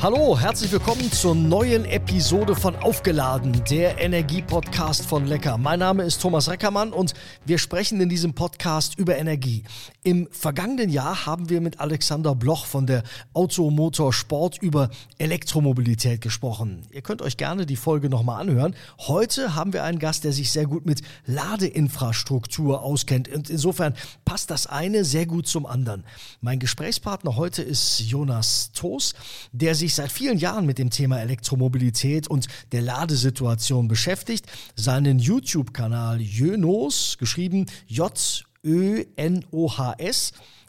Hallo, 0.00 0.38
herzlich 0.38 0.70
willkommen 0.70 1.10
zur 1.10 1.34
neuen 1.34 1.84
Episode 1.84 2.54
von 2.54 2.76
Aufgeladen, 2.76 3.64
der 3.68 4.00
Energie-Podcast 4.00 5.04
von 5.04 5.26
Lecker. 5.26 5.58
Mein 5.58 5.80
Name 5.80 6.04
ist 6.04 6.22
Thomas 6.22 6.48
Reckermann 6.48 6.92
und 6.92 7.14
wir 7.46 7.58
sprechen 7.58 8.00
in 8.00 8.08
diesem 8.08 8.32
Podcast 8.32 8.96
über 8.96 9.18
Energie. 9.18 9.64
Im 10.04 10.28
vergangenen 10.30 10.88
Jahr 10.88 11.26
haben 11.26 11.50
wir 11.50 11.60
mit 11.60 11.80
Alexander 11.80 12.36
Bloch 12.36 12.64
von 12.64 12.86
der 12.86 13.02
Automotor 13.34 14.12
Sport 14.12 14.62
über 14.62 14.88
Elektromobilität 15.18 16.20
gesprochen. 16.20 16.86
Ihr 16.92 17.02
könnt 17.02 17.20
euch 17.20 17.36
gerne 17.36 17.66
die 17.66 17.74
Folge 17.74 18.08
nochmal 18.08 18.40
anhören. 18.40 18.76
Heute 19.00 19.56
haben 19.56 19.72
wir 19.72 19.82
einen 19.82 19.98
Gast, 19.98 20.22
der 20.22 20.32
sich 20.32 20.52
sehr 20.52 20.66
gut 20.66 20.86
mit 20.86 21.02
Ladeinfrastruktur 21.26 22.84
auskennt 22.84 23.28
und 23.30 23.50
insofern 23.50 23.94
passt 24.24 24.52
das 24.52 24.68
eine 24.68 25.04
sehr 25.04 25.26
gut 25.26 25.48
zum 25.48 25.66
anderen. 25.66 26.04
Mein 26.40 26.60
Gesprächspartner 26.60 27.34
heute 27.34 27.62
ist 27.62 27.98
Jonas 27.98 28.70
Toos, 28.72 29.14
der 29.50 29.74
sich 29.74 29.87
sich 29.88 29.94
seit 29.94 30.12
vielen 30.12 30.36
Jahren 30.38 30.66
mit 30.66 30.76
dem 30.78 30.90
Thema 30.90 31.18
Elektromobilität 31.20 32.28
und 32.28 32.46
der 32.72 32.82
Ladesituation 32.82 33.88
beschäftigt. 33.88 34.44
Seinen 34.76 35.18
YouTube-Kanal 35.18 36.20
Jönos, 36.20 37.16
geschrieben 37.18 37.64
J-Ö-N-O-H-S, 37.86 38.22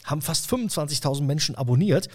haben 0.04 0.22
fast 0.22 0.50
25.000 0.50 1.22
Menschen 1.22 1.54
abonniert. 1.54 2.08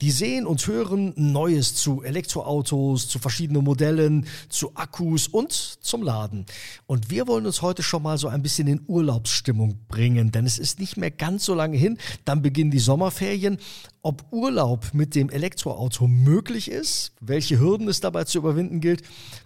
Die 0.00 0.10
sehen 0.10 0.46
und 0.46 0.66
hören 0.66 1.12
Neues 1.16 1.74
zu 1.74 2.02
Elektroautos, 2.02 3.08
zu 3.08 3.18
verschiedenen 3.18 3.64
Modellen, 3.64 4.26
zu 4.48 4.74
Akkus 4.74 5.28
und 5.28 5.52
zum 5.52 6.02
Laden. 6.02 6.46
Und 6.86 7.10
wir 7.10 7.28
wollen 7.28 7.46
uns 7.46 7.62
heute 7.62 7.82
schon 7.82 8.02
mal 8.02 8.18
so 8.18 8.28
ein 8.28 8.42
bisschen 8.42 8.66
in 8.68 8.82
Urlaubsstimmung 8.86 9.78
bringen, 9.88 10.32
denn 10.32 10.46
es 10.46 10.58
ist 10.58 10.80
nicht 10.80 10.96
mehr 10.96 11.10
ganz 11.10 11.44
so 11.44 11.54
lange 11.54 11.76
hin. 11.76 11.98
Dann 12.24 12.42
beginnen 12.42 12.70
die 12.70 12.78
Sommerferien. 12.78 13.58
Ob 14.02 14.24
Urlaub 14.32 14.94
mit 14.94 15.14
dem 15.14 15.30
Elektroauto 15.30 16.08
möglich 16.08 16.68
ist, 16.68 17.12
welche 17.20 17.60
Hürden 17.60 17.86
es 17.86 18.00
dabei 18.00 18.24
zu 18.24 18.38
überwinden 18.38 18.80
gilt, 18.80 19.02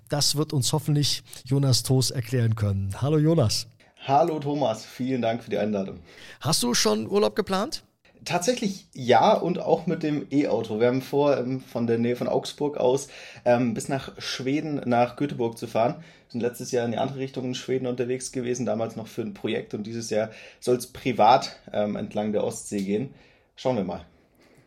das 0.08 0.36
wird 0.36 0.53
uns 0.53 0.72
hoffentlich 0.72 1.22
Jonas 1.44 1.83
Toos 1.83 2.10
erklären 2.10 2.55
können. 2.55 2.94
Hallo 3.03 3.19
Jonas. 3.19 3.66
Hallo 4.06 4.38
Thomas, 4.38 4.84
vielen 4.84 5.20
Dank 5.20 5.42
für 5.42 5.50
die 5.50 5.58
Einladung. 5.58 5.98
Hast 6.41 6.62
du 6.62 6.75
schon 6.75 7.10
Urlaub 7.10 7.34
geplant? 7.34 7.83
Tatsächlich 8.27 8.88
ja 8.92 9.34
und 9.34 9.60
auch 9.60 9.86
mit 9.86 10.02
dem 10.02 10.27
E-Auto. 10.32 10.80
Wir 10.80 10.88
haben 10.88 11.00
vor, 11.00 11.38
ähm, 11.38 11.60
von 11.60 11.86
der 11.86 11.96
Nähe 11.96 12.16
von 12.16 12.27
Augsburg 12.27 12.77
aus 12.77 13.06
ähm, 13.44 13.72
bis 13.72 13.88
nach 13.88 14.20
Schweden, 14.20 14.82
nach 14.84 15.14
Göteborg 15.14 15.56
zu 15.56 15.69
fahren. 15.69 15.94
Wir 15.94 16.32
sind 16.32 16.41
letztes 16.41 16.72
Jahr 16.72 16.84
in 16.84 16.91
die 16.91 16.98
andere 16.98 17.20
Richtung 17.20 17.44
in 17.44 17.54
Schweden 17.54 17.86
unterwegs 17.86 18.32
gewesen, 18.32 18.66
damals 18.66 18.97
noch 18.97 19.06
für 19.06 19.22
ein 19.22 19.32
Projekt 19.32 19.74
und 19.74 19.84
dieses 19.84 20.10
Jahr 20.10 20.30
soll 20.58 20.77
es 20.77 20.88
privat 20.88 21.60
ähm, 21.72 21.94
entlang 21.94 22.32
der 22.32 22.42
Ostsee 22.42 22.82
gehen. 22.82 23.14
Schauen 23.54 23.77
wir 23.77 23.84
mal. 23.84 24.04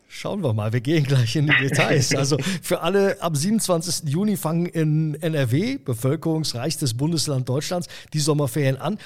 Schauen 0.07 0.41
wir 0.41 0.53
mal, 0.53 0.73
wir 0.73 0.81
gehen 0.81 1.03
gleich 1.03 1.35
in 1.35 1.45
die 1.45 1.67
Details. 1.67 2.13
Also 2.15 2.37
für 2.61 2.81
alle, 2.81 3.21
am 3.21 3.35
27. 3.35 4.09
Juni 4.09 4.37
fangen 4.37 4.65
in 4.65 5.21
NRW, 5.21 5.77
bevölkerungsreichstes 5.77 6.95
Bundesland 6.95 7.47
Deutschlands, 7.47 7.87
die 8.13 8.19
Sommerferien 8.19 8.77
an. 8.77 8.97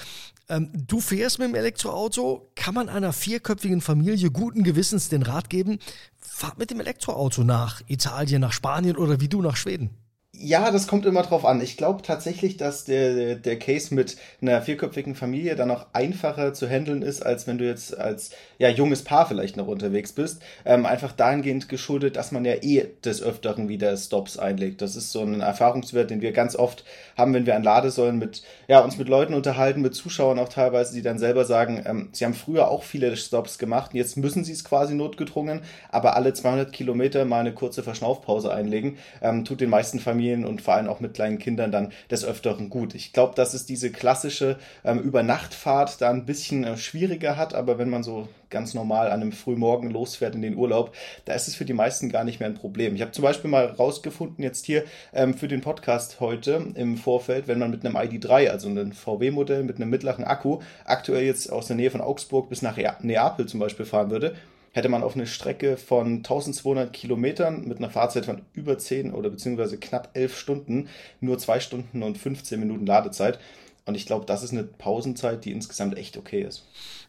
Ähm, 0.50 0.70
du 0.74 1.00
fährst 1.00 1.40
mit 1.40 1.48
dem 1.48 1.56
Elektroauto. 1.56 2.52
Kann 2.56 2.76
man 2.76 2.90
einer 2.90 3.14
vierköpfigen 3.14 3.82
Familie 3.82 4.30
guten 4.32 4.64
Gewissens 4.64 5.10
den 5.10 5.24
Rat 5.24 5.50
geben, 5.50 5.80
fahrt 6.20 6.58
mit 6.58 6.70
dem 6.72 6.80
Elektroauto 6.80 7.44
nach 7.44 7.82
Italien, 7.88 8.42
nach 8.42 8.54
Spanien 8.54 8.98
oder 8.98 9.22
wie 9.22 9.30
du 9.30 9.42
nach 9.42 9.56
Schweden? 9.56 9.92
Ja, 10.36 10.72
das 10.72 10.88
kommt 10.88 11.06
immer 11.06 11.22
drauf 11.22 11.46
an. 11.46 11.62
Ich 11.62 11.78
glaube 11.78 12.02
tatsächlich, 12.02 12.58
dass 12.58 12.86
der, 12.86 13.36
der 13.36 13.60
Case 13.60 13.94
mit 13.94 14.18
einer 14.42 14.64
vierköpfigen 14.64 15.14
Familie 15.14 15.56
dann 15.56 15.70
auch 15.70 15.86
einfacher 15.94 16.54
zu 16.56 16.68
handeln 16.68 17.04
ist, 17.04 17.24
als 17.24 17.46
wenn 17.46 17.60
du 17.60 17.66
jetzt 17.66 17.96
als 17.96 18.32
ja, 18.58 18.68
junges 18.68 19.04
Paar 19.04 19.28
vielleicht 19.28 19.58
noch 19.58 19.68
unterwegs 19.68 20.12
bist. 20.12 20.42
Ähm, 20.66 20.88
einfach 20.88 21.12
dahingehend 21.12 21.70
geschuldet, 21.70 22.16
dass 22.16 22.32
man 22.32 22.46
ja 22.46 22.56
eh 22.62 22.88
des 23.06 23.22
Öfteren 23.22 23.70
wieder 23.70 23.96
Stops 23.96 24.40
einlegt. 24.40 24.82
Das 24.82 24.96
ist 24.96 25.12
so 25.12 25.22
ein 25.22 25.40
Erfahrungswert, 25.40 26.10
den 26.10 26.22
wir 26.22 26.32
ganz 26.32 26.56
oft 26.56 26.84
haben, 27.16 27.34
wenn 27.36 27.46
wir 27.46 27.56
an 27.56 27.64
Ladesäulen 27.64 28.18
mit, 28.18 28.42
ja, 28.68 28.80
uns 28.80 28.98
mit 28.98 29.10
Leuten 29.10 29.36
unterhalten, 29.36 29.82
mit 29.82 29.94
Zuschauern 29.94 30.40
auch 30.40 30.50
teilweise, 30.50 30.96
die 30.96 31.04
dann 31.04 31.20
selber 31.20 31.46
sagen, 31.46 31.84
ähm, 31.86 32.10
sie 32.12 32.26
haben 32.26 32.34
früher 32.34 32.70
auch 32.70 32.84
viele 32.84 33.16
Stops 33.18 33.60
gemacht 33.60 33.92
jetzt 33.94 34.18
müssen 34.18 34.44
sie 34.44 34.54
es 34.54 34.64
quasi 34.64 34.96
notgedrungen, 34.96 35.62
aber 35.92 36.16
alle 36.16 36.34
200 36.34 36.72
Kilometer 36.72 37.24
mal 37.26 37.42
eine 37.42 37.54
kurze 37.54 37.84
Verschnaufpause 37.84 38.52
einlegen, 38.52 38.98
ähm, 39.22 39.46
tut 39.46 39.62
den 39.62 39.70
meisten 39.70 40.00
Familien 40.00 40.23
Familien 40.24 40.46
und 40.46 40.62
vor 40.62 40.76
allem 40.76 40.88
auch 40.88 41.00
mit 41.02 41.14
kleinen 41.14 41.38
Kindern 41.38 41.72
dann 41.72 41.92
des 42.10 42.24
Öfteren 42.24 42.70
gut. 42.70 42.96
Ich 42.96 43.12
glaube, 43.12 43.36
dass 43.36 43.54
es 43.54 43.66
diese 43.66 43.92
klassische 43.92 44.58
ähm, 44.86 45.00
Übernachtfahrt 45.00 46.02
da 46.02 46.10
ein 46.10 46.26
bisschen 46.26 46.64
äh, 46.64 46.78
schwieriger 46.78 47.36
hat, 47.36 47.54
aber 47.54 47.78
wenn 47.78 47.90
man 47.90 48.04
so 48.04 48.30
ganz 48.50 48.74
normal 48.74 49.08
an 49.08 49.22
einem 49.22 49.32
Frühmorgen 49.32 49.90
losfährt 49.90 50.36
in 50.36 50.42
den 50.42 50.56
Urlaub, 50.56 50.94
da 51.26 51.34
ist 51.34 51.48
es 51.48 51.56
für 51.56 51.66
die 51.66 51.74
meisten 51.74 52.10
gar 52.10 52.24
nicht 52.24 52.40
mehr 52.40 52.48
ein 52.48 52.56
Problem. 52.56 52.96
Ich 52.96 53.02
habe 53.02 53.12
zum 53.12 53.24
Beispiel 53.24 53.50
mal 53.50 53.66
rausgefunden, 53.66 54.44
jetzt 54.44 54.66
hier 54.66 54.84
ähm, 55.14 55.34
für 55.34 55.48
den 55.48 55.62
Podcast 55.62 56.20
heute 56.20 56.68
im 56.76 56.98
Vorfeld, 56.98 57.48
wenn 57.48 57.60
man 57.60 57.72
mit 57.72 57.86
einem 57.86 57.98
ID3, 57.98 58.50
also 58.50 58.70
einem 58.70 58.94
VW-Modell 58.94 59.64
mit 59.64 59.78
einem 59.78 59.90
mittleren 59.90 60.24
Akku, 60.24 60.60
aktuell 60.86 61.26
jetzt 61.26 61.52
aus 61.52 61.68
der 61.68 61.76
Nähe 61.76 61.92
von 61.92 62.02
Augsburg 62.02 62.50
bis 62.50 62.62
nach 62.62 62.78
Neapel 63.02 63.48
zum 63.48 63.60
Beispiel 63.60 63.86
fahren 63.86 64.12
würde, 64.12 64.36
hätte 64.74 64.90
man 64.90 65.04
auf 65.04 65.16
eine 65.16 65.28
Strecke 65.28 65.78
von 65.78 66.18
1200 66.18 66.92
Kilometern 66.92 67.66
mit 67.68 67.78
einer 67.78 67.90
Fahrzeit 67.90 68.26
von 68.26 68.42
über 68.54 68.78
10 68.78 69.14
oder 69.14 69.30
beziehungsweise 69.30 69.78
knapp 69.78 70.10
11 70.14 70.38
Stunden 70.38 70.90
nur 71.22 71.38
2 71.38 71.60
Stunden 71.62 72.04
und 72.04 72.18
15 72.18 72.60
Minuten 72.60 72.86
Ladezeit. 72.86 73.40
Und 73.86 73.96
ich 73.96 74.06
glaube, 74.06 74.26
das 74.26 74.44
ist 74.44 74.52
eine 74.52 74.64
Pausenzeit, 74.64 75.46
die 75.46 75.52
insgesamt 75.52 75.98
echt 75.98 76.18
okay 76.18 76.42
ist. 76.42 76.66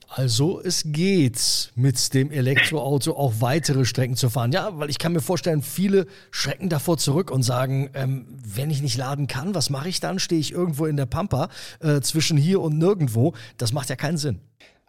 Also 0.08 0.60
es 0.60 0.82
geht 0.86 1.72
mit 1.74 2.12
dem 2.14 2.30
Elektroauto 2.30 3.12
auch 3.16 3.34
weitere 3.40 3.84
Strecken 3.84 4.16
zu 4.16 4.28
fahren. 4.28 4.52
Ja, 4.52 4.78
weil 4.78 4.90
ich 4.90 4.98
kann 4.98 5.12
mir 5.12 5.20
vorstellen, 5.20 5.62
viele 5.62 6.06
schrecken 6.30 6.68
davor 6.68 6.98
zurück 6.98 7.30
und 7.30 7.42
sagen, 7.42 7.90
ähm, 7.94 8.26
wenn 8.44 8.70
ich 8.70 8.82
nicht 8.82 8.98
laden 8.98 9.26
kann, 9.26 9.54
was 9.54 9.70
mache 9.70 9.88
ich 9.88 10.00
dann? 10.00 10.18
Stehe 10.18 10.40
ich 10.40 10.52
irgendwo 10.52 10.86
in 10.86 10.96
der 10.96 11.06
Pampa 11.06 11.48
äh, 11.80 12.00
zwischen 12.00 12.36
hier 12.36 12.60
und 12.60 12.76
nirgendwo? 12.76 13.32
Das 13.56 13.72
macht 13.72 13.88
ja 13.88 13.96
keinen 13.96 14.18
Sinn. 14.18 14.40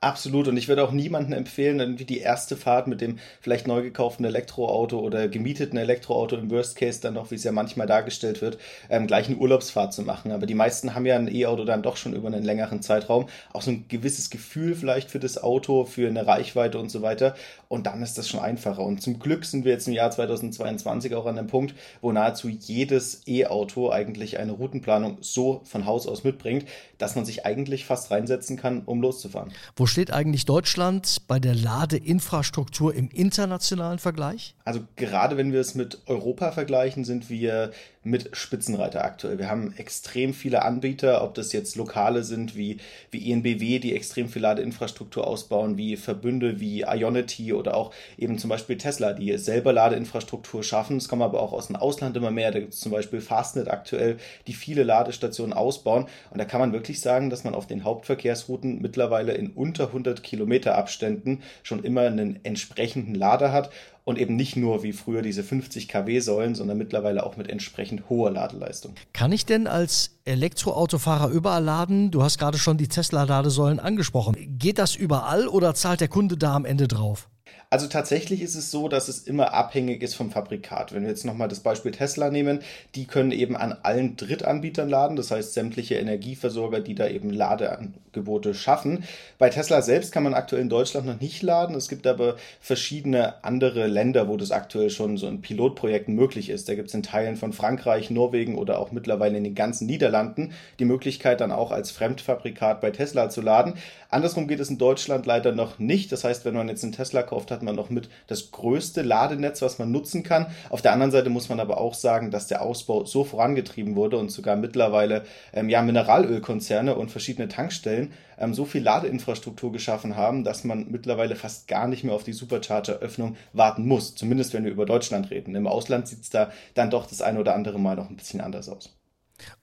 Absolut. 0.05 0.47
Und 0.47 0.55
ich 0.55 0.67
würde 0.67 0.83
auch 0.83 0.91
niemandem 0.91 1.33
empfehlen, 1.33 1.79
irgendwie 1.79 2.05
die 2.05 2.19
erste 2.19 2.55
Fahrt 2.55 2.85
mit 2.85 3.01
dem 3.01 3.17
vielleicht 3.41 3.66
neu 3.66 3.81
gekauften 3.81 4.23
Elektroauto 4.23 4.99
oder 4.99 5.27
gemieteten 5.27 5.79
Elektroauto 5.79 6.35
im 6.35 6.51
Worst 6.51 6.75
Case 6.75 7.01
dann 7.01 7.16
noch, 7.16 7.31
wie 7.31 7.35
es 7.35 7.43
ja 7.43 7.51
manchmal 7.51 7.88
dargestellt 7.88 8.39
wird, 8.39 8.59
ähm, 8.91 9.07
gleich 9.07 9.27
eine 9.27 9.38
Urlaubsfahrt 9.38 9.95
zu 9.95 10.03
machen. 10.03 10.31
Aber 10.31 10.45
die 10.45 10.53
meisten 10.53 10.93
haben 10.93 11.07
ja 11.07 11.16
ein 11.16 11.27
E-Auto 11.27 11.66
dann 11.66 11.81
doch 11.81 11.97
schon 11.97 12.13
über 12.13 12.27
einen 12.27 12.43
längeren 12.43 12.83
Zeitraum. 12.83 13.25
Auch 13.51 13.63
so 13.63 13.71
ein 13.71 13.85
gewisses 13.88 14.29
Gefühl 14.29 14.75
vielleicht 14.75 15.09
für 15.09 15.17
das 15.17 15.41
Auto, 15.41 15.85
für 15.85 16.07
eine 16.07 16.27
Reichweite 16.27 16.77
und 16.77 16.91
so 16.91 17.01
weiter. 17.01 17.33
Und 17.67 17.87
dann 17.87 18.03
ist 18.03 18.19
das 18.19 18.29
schon 18.29 18.41
einfacher. 18.41 18.83
Und 18.83 19.01
zum 19.01 19.17
Glück 19.17 19.43
sind 19.43 19.66
wir 19.66 19.72
jetzt 19.72 19.87
im 19.87 19.95
Jahr 19.95 20.11
2022 20.11 21.16
auch 21.16 21.25
an 21.25 21.39
einem 21.39 21.47
Punkt, 21.47 21.73
wo 22.01 22.11
nahezu 22.11 22.47
jedes 22.47 23.23
E-Auto 23.25 23.89
eigentlich 23.89 24.37
eine 24.37 24.51
Routenplanung 24.51 25.17
so 25.22 25.61
von 25.63 25.87
Haus 25.87 26.05
aus 26.05 26.23
mitbringt, 26.23 26.66
dass 26.99 27.16
man 27.16 27.25
sich 27.25 27.43
eigentlich 27.43 27.85
fast 27.85 28.11
reinsetzen 28.11 28.55
kann, 28.55 28.83
um 28.85 29.01
loszufahren. 29.01 29.51
Wo 29.75 29.87
steht 29.95 30.11
eigentlich 30.11 30.44
Deutschland 30.44 31.22
bei 31.25 31.39
der 31.39 31.56
Ladeinfrastruktur 31.56 32.94
im 32.94 33.07
internationalen 33.13 33.97
Vergleich? 33.97 34.53
Also 34.66 34.81
gerade 34.97 35.38
wenn 35.38 35.53
wir 35.53 35.61
es 35.61 35.73
mit 35.73 36.00
Europa 36.07 36.51
vergleichen, 36.51 37.06
sind 37.06 37.29
wir 37.29 37.72
mit 38.05 38.38
Spitzenreiter 38.38 39.03
aktuell. 39.03 39.39
Wir 39.39 39.50
haben 39.50 39.73
extrem 39.78 40.34
viele 40.34 40.63
Anbieter, 40.63 41.23
ob 41.23 41.34
das 41.34 41.53
jetzt 41.53 41.75
lokale 41.75 42.23
sind 42.23 42.55
wie, 42.55 42.78
wie 43.09 43.31
ENBW, 43.31 43.79
die 43.79 43.95
extrem 43.95 44.29
viel 44.29 44.44
Ladeinfrastruktur 44.44 45.25
ausbauen, 45.25 45.75
wie 45.75 45.97
Verbünde 45.97 46.59
wie 46.59 46.81
Ionity 46.81 47.53
oder 47.53 47.75
auch 47.75 47.91
eben 48.17 48.38
zum 48.38 48.51
Beispiel 48.51 48.78
Tesla, 48.78 49.13
die 49.13 49.35
selber 49.39 49.73
Ladeinfrastruktur 49.73 50.61
schaffen. 50.61 50.97
Es 50.97 51.07
kommen 51.07 51.23
aber 51.23 51.41
auch 51.41 51.51
aus 51.51 51.67
dem 51.67 51.78
Ausland 51.78 52.16
immer 52.16 52.29
mehr. 52.29 52.51
Da 52.51 52.59
gibt 52.59 52.73
es 52.73 52.79
zum 52.79 52.91
Beispiel 52.91 53.22
Fastnet 53.22 53.69
aktuell, 53.69 54.17
die 54.46 54.53
viele 54.53 54.84
Ladestationen 54.84 55.53
ausbauen. 55.53 56.05
Und 56.29 56.37
da 56.37 56.46
kann 56.46 56.59
man 56.59 56.73
wirklich 56.73 56.99
sagen, 57.02 57.31
dass 57.31 57.43
man 57.43 57.55
auf 57.55 57.66
den 57.66 57.84
Hauptverkehrsrouten 57.84 58.84
mittlerweile 58.84 59.34
in 59.34 59.52
unter 59.75 59.87
100 59.87 60.23
Kilometer 60.23 60.77
Abständen 60.77 61.41
schon 61.61 61.83
immer 61.83 62.01
einen 62.01 62.39
entsprechenden 62.43 63.13
Lader 63.13 63.51
hat 63.51 63.72
und 64.05 64.17
eben 64.17 64.37
nicht 64.37 64.55
nur 64.55 64.83
wie 64.83 64.93
früher 64.93 65.22
diese 65.22 65.43
50 65.43 65.89
kW 65.89 66.19
Säulen, 66.19 66.55
sondern 66.55 66.77
mittlerweile 66.77 67.25
auch 67.25 67.35
mit 67.35 67.49
entsprechend 67.49 68.09
hoher 68.09 68.31
Ladeleistung. 68.31 68.93
Kann 69.11 69.33
ich 69.33 69.45
denn 69.45 69.67
als 69.67 70.17
Elektroautofahrer 70.23 71.29
überall 71.29 71.63
laden? 71.63 72.11
Du 72.11 72.23
hast 72.23 72.37
gerade 72.37 72.57
schon 72.57 72.77
die 72.77 72.87
Tesla-Ladesäulen 72.87 73.79
angesprochen. 73.81 74.35
Geht 74.57 74.79
das 74.79 74.95
überall 74.95 75.47
oder 75.47 75.75
zahlt 75.75 75.99
der 75.99 76.07
Kunde 76.07 76.37
da 76.37 76.55
am 76.55 76.63
Ende 76.66 76.87
drauf? 76.87 77.28
Also 77.75 77.87
tatsächlich 77.87 78.41
ist 78.41 78.55
es 78.55 78.72
so, 78.72 78.87
dass 78.87 79.09
es 79.09 79.23
immer 79.27 79.53
abhängig 79.53 80.01
ist 80.01 80.16
vom 80.16 80.31
Fabrikat. 80.31 80.93
Wenn 80.93 81.01
wir 81.01 81.09
jetzt 81.09 81.25
nochmal 81.25 81.49
das 81.49 81.59
Beispiel 81.59 81.91
Tesla 81.91 82.29
nehmen, 82.29 82.59
die 82.95 83.03
können 83.03 83.33
eben 83.33 83.57
an 83.57 83.75
allen 83.83 84.16
Drittanbietern 84.16 84.87
laden, 84.87 85.17
das 85.17 85.29
heißt 85.29 85.53
sämtliche 85.53 85.95
Energieversorger, 85.95 86.79
die 86.79 86.95
da 86.95 87.09
eben 87.09 87.31
Ladeangebote 87.31 88.53
schaffen. 88.53 89.03
Bei 89.37 89.49
Tesla 89.49 89.81
selbst 89.81 90.13
kann 90.13 90.23
man 90.23 90.35
aktuell 90.35 90.61
in 90.61 90.69
Deutschland 90.69 91.05
noch 91.05 91.19
nicht 91.19 91.41
laden. 91.41 91.75
Es 91.75 91.89
gibt 91.89 92.07
aber 92.07 92.37
verschiedene 92.61 93.43
andere 93.43 93.87
Länder, 93.87 94.29
wo 94.29 94.37
das 94.37 94.51
aktuell 94.51 94.89
schon 94.89 95.17
so 95.17 95.28
in 95.28 95.41
Pilotprojekten 95.41 96.16
möglich 96.16 96.49
ist. 96.49 96.69
Da 96.69 96.75
gibt 96.75 96.87
es 96.87 96.93
in 96.93 97.03
Teilen 97.03 97.35
von 97.35 97.51
Frankreich, 97.51 98.09
Norwegen 98.09 98.57
oder 98.57 98.79
auch 98.79 98.93
mittlerweile 98.93 99.37
in 99.37 99.43
den 99.43 99.53
ganzen 99.53 99.85
Niederlanden 99.85 100.53
die 100.79 100.85
Möglichkeit 100.85 101.41
dann 101.41 101.51
auch 101.51 101.71
als 101.71 101.91
Fremdfabrikat 101.91 102.79
bei 102.79 102.91
Tesla 102.91 103.29
zu 103.29 103.41
laden. 103.41 103.73
Andersrum 104.09 104.47
geht 104.47 104.61
es 104.61 104.69
in 104.69 104.78
Deutschland 104.78 105.25
leider 105.25 105.51
noch 105.51 105.78
nicht. 105.78 106.13
Das 106.13 106.23
heißt, 106.23 106.45
wenn 106.45 106.53
man 106.53 106.69
jetzt 106.69 106.85
einen 106.85 106.93
Tesla 106.93 107.21
kauft, 107.21 107.51
hat 107.51 107.65
man 107.66 107.76
noch 107.76 107.90
mit 107.90 108.09
das 108.28 108.52
größte 108.52 109.02
Ladenetz, 109.02 109.62
was 109.62 109.79
man 109.79 109.91
nutzen 109.91 110.23
kann. 110.23 110.47
Auf 110.70 110.82
der 110.82 110.94
anderen 110.94 111.12
Seite 111.12 111.29
muss 111.29 111.50
man 111.50 111.59
aber 111.59 111.79
auch 111.79 111.94
sagen, 111.94 112.32
dass 112.32 112.47
der 112.47 112.62
Ausbau 112.62 113.06
so 113.06 113.23
vorangetrieben 113.23 113.96
wurde 113.96 114.17
und 114.17 114.29
sogar 114.29 114.56
mittlerweile 114.56 115.26
ähm, 115.53 115.70
ja, 115.70 115.82
Mineralölkonzerne 115.82 116.96
und 116.96 117.12
verschiedene 117.12 117.47
Tankstellen 117.47 118.14
ähm, 118.38 118.53
so 118.53 118.66
viel 118.66 118.84
Ladeinfrastruktur 118.84 119.72
geschaffen 119.72 120.16
haben, 120.16 120.44
dass 120.44 120.64
man 120.64 120.90
mittlerweile 120.90 121.35
fast 121.35 121.67
gar 121.67 121.88
nicht 121.88 122.03
mehr 122.03 122.14
auf 122.14 122.23
die 122.23 122.34
Supercharger-Öffnung 122.34 123.35
warten 123.53 123.85
muss. 123.88 124.16
Zumindest 124.16 124.53
wenn 124.53 124.64
wir 124.64 124.72
über 124.72 124.85
Deutschland 124.85 125.32
reden. 125.32 125.56
Im 125.56 125.67
Ausland 125.67 126.08
sieht 126.08 126.22
es 126.22 126.29
da 126.29 126.52
dann 126.73 126.90
doch 126.90 127.06
das 127.06 127.22
eine 127.22 127.40
oder 127.40 127.56
andere 127.56 127.79
Mal 127.79 127.96
noch 127.96 128.09
ein 128.09 128.16
bisschen 128.16 128.41
anders 128.41 128.70
aus. 128.70 128.96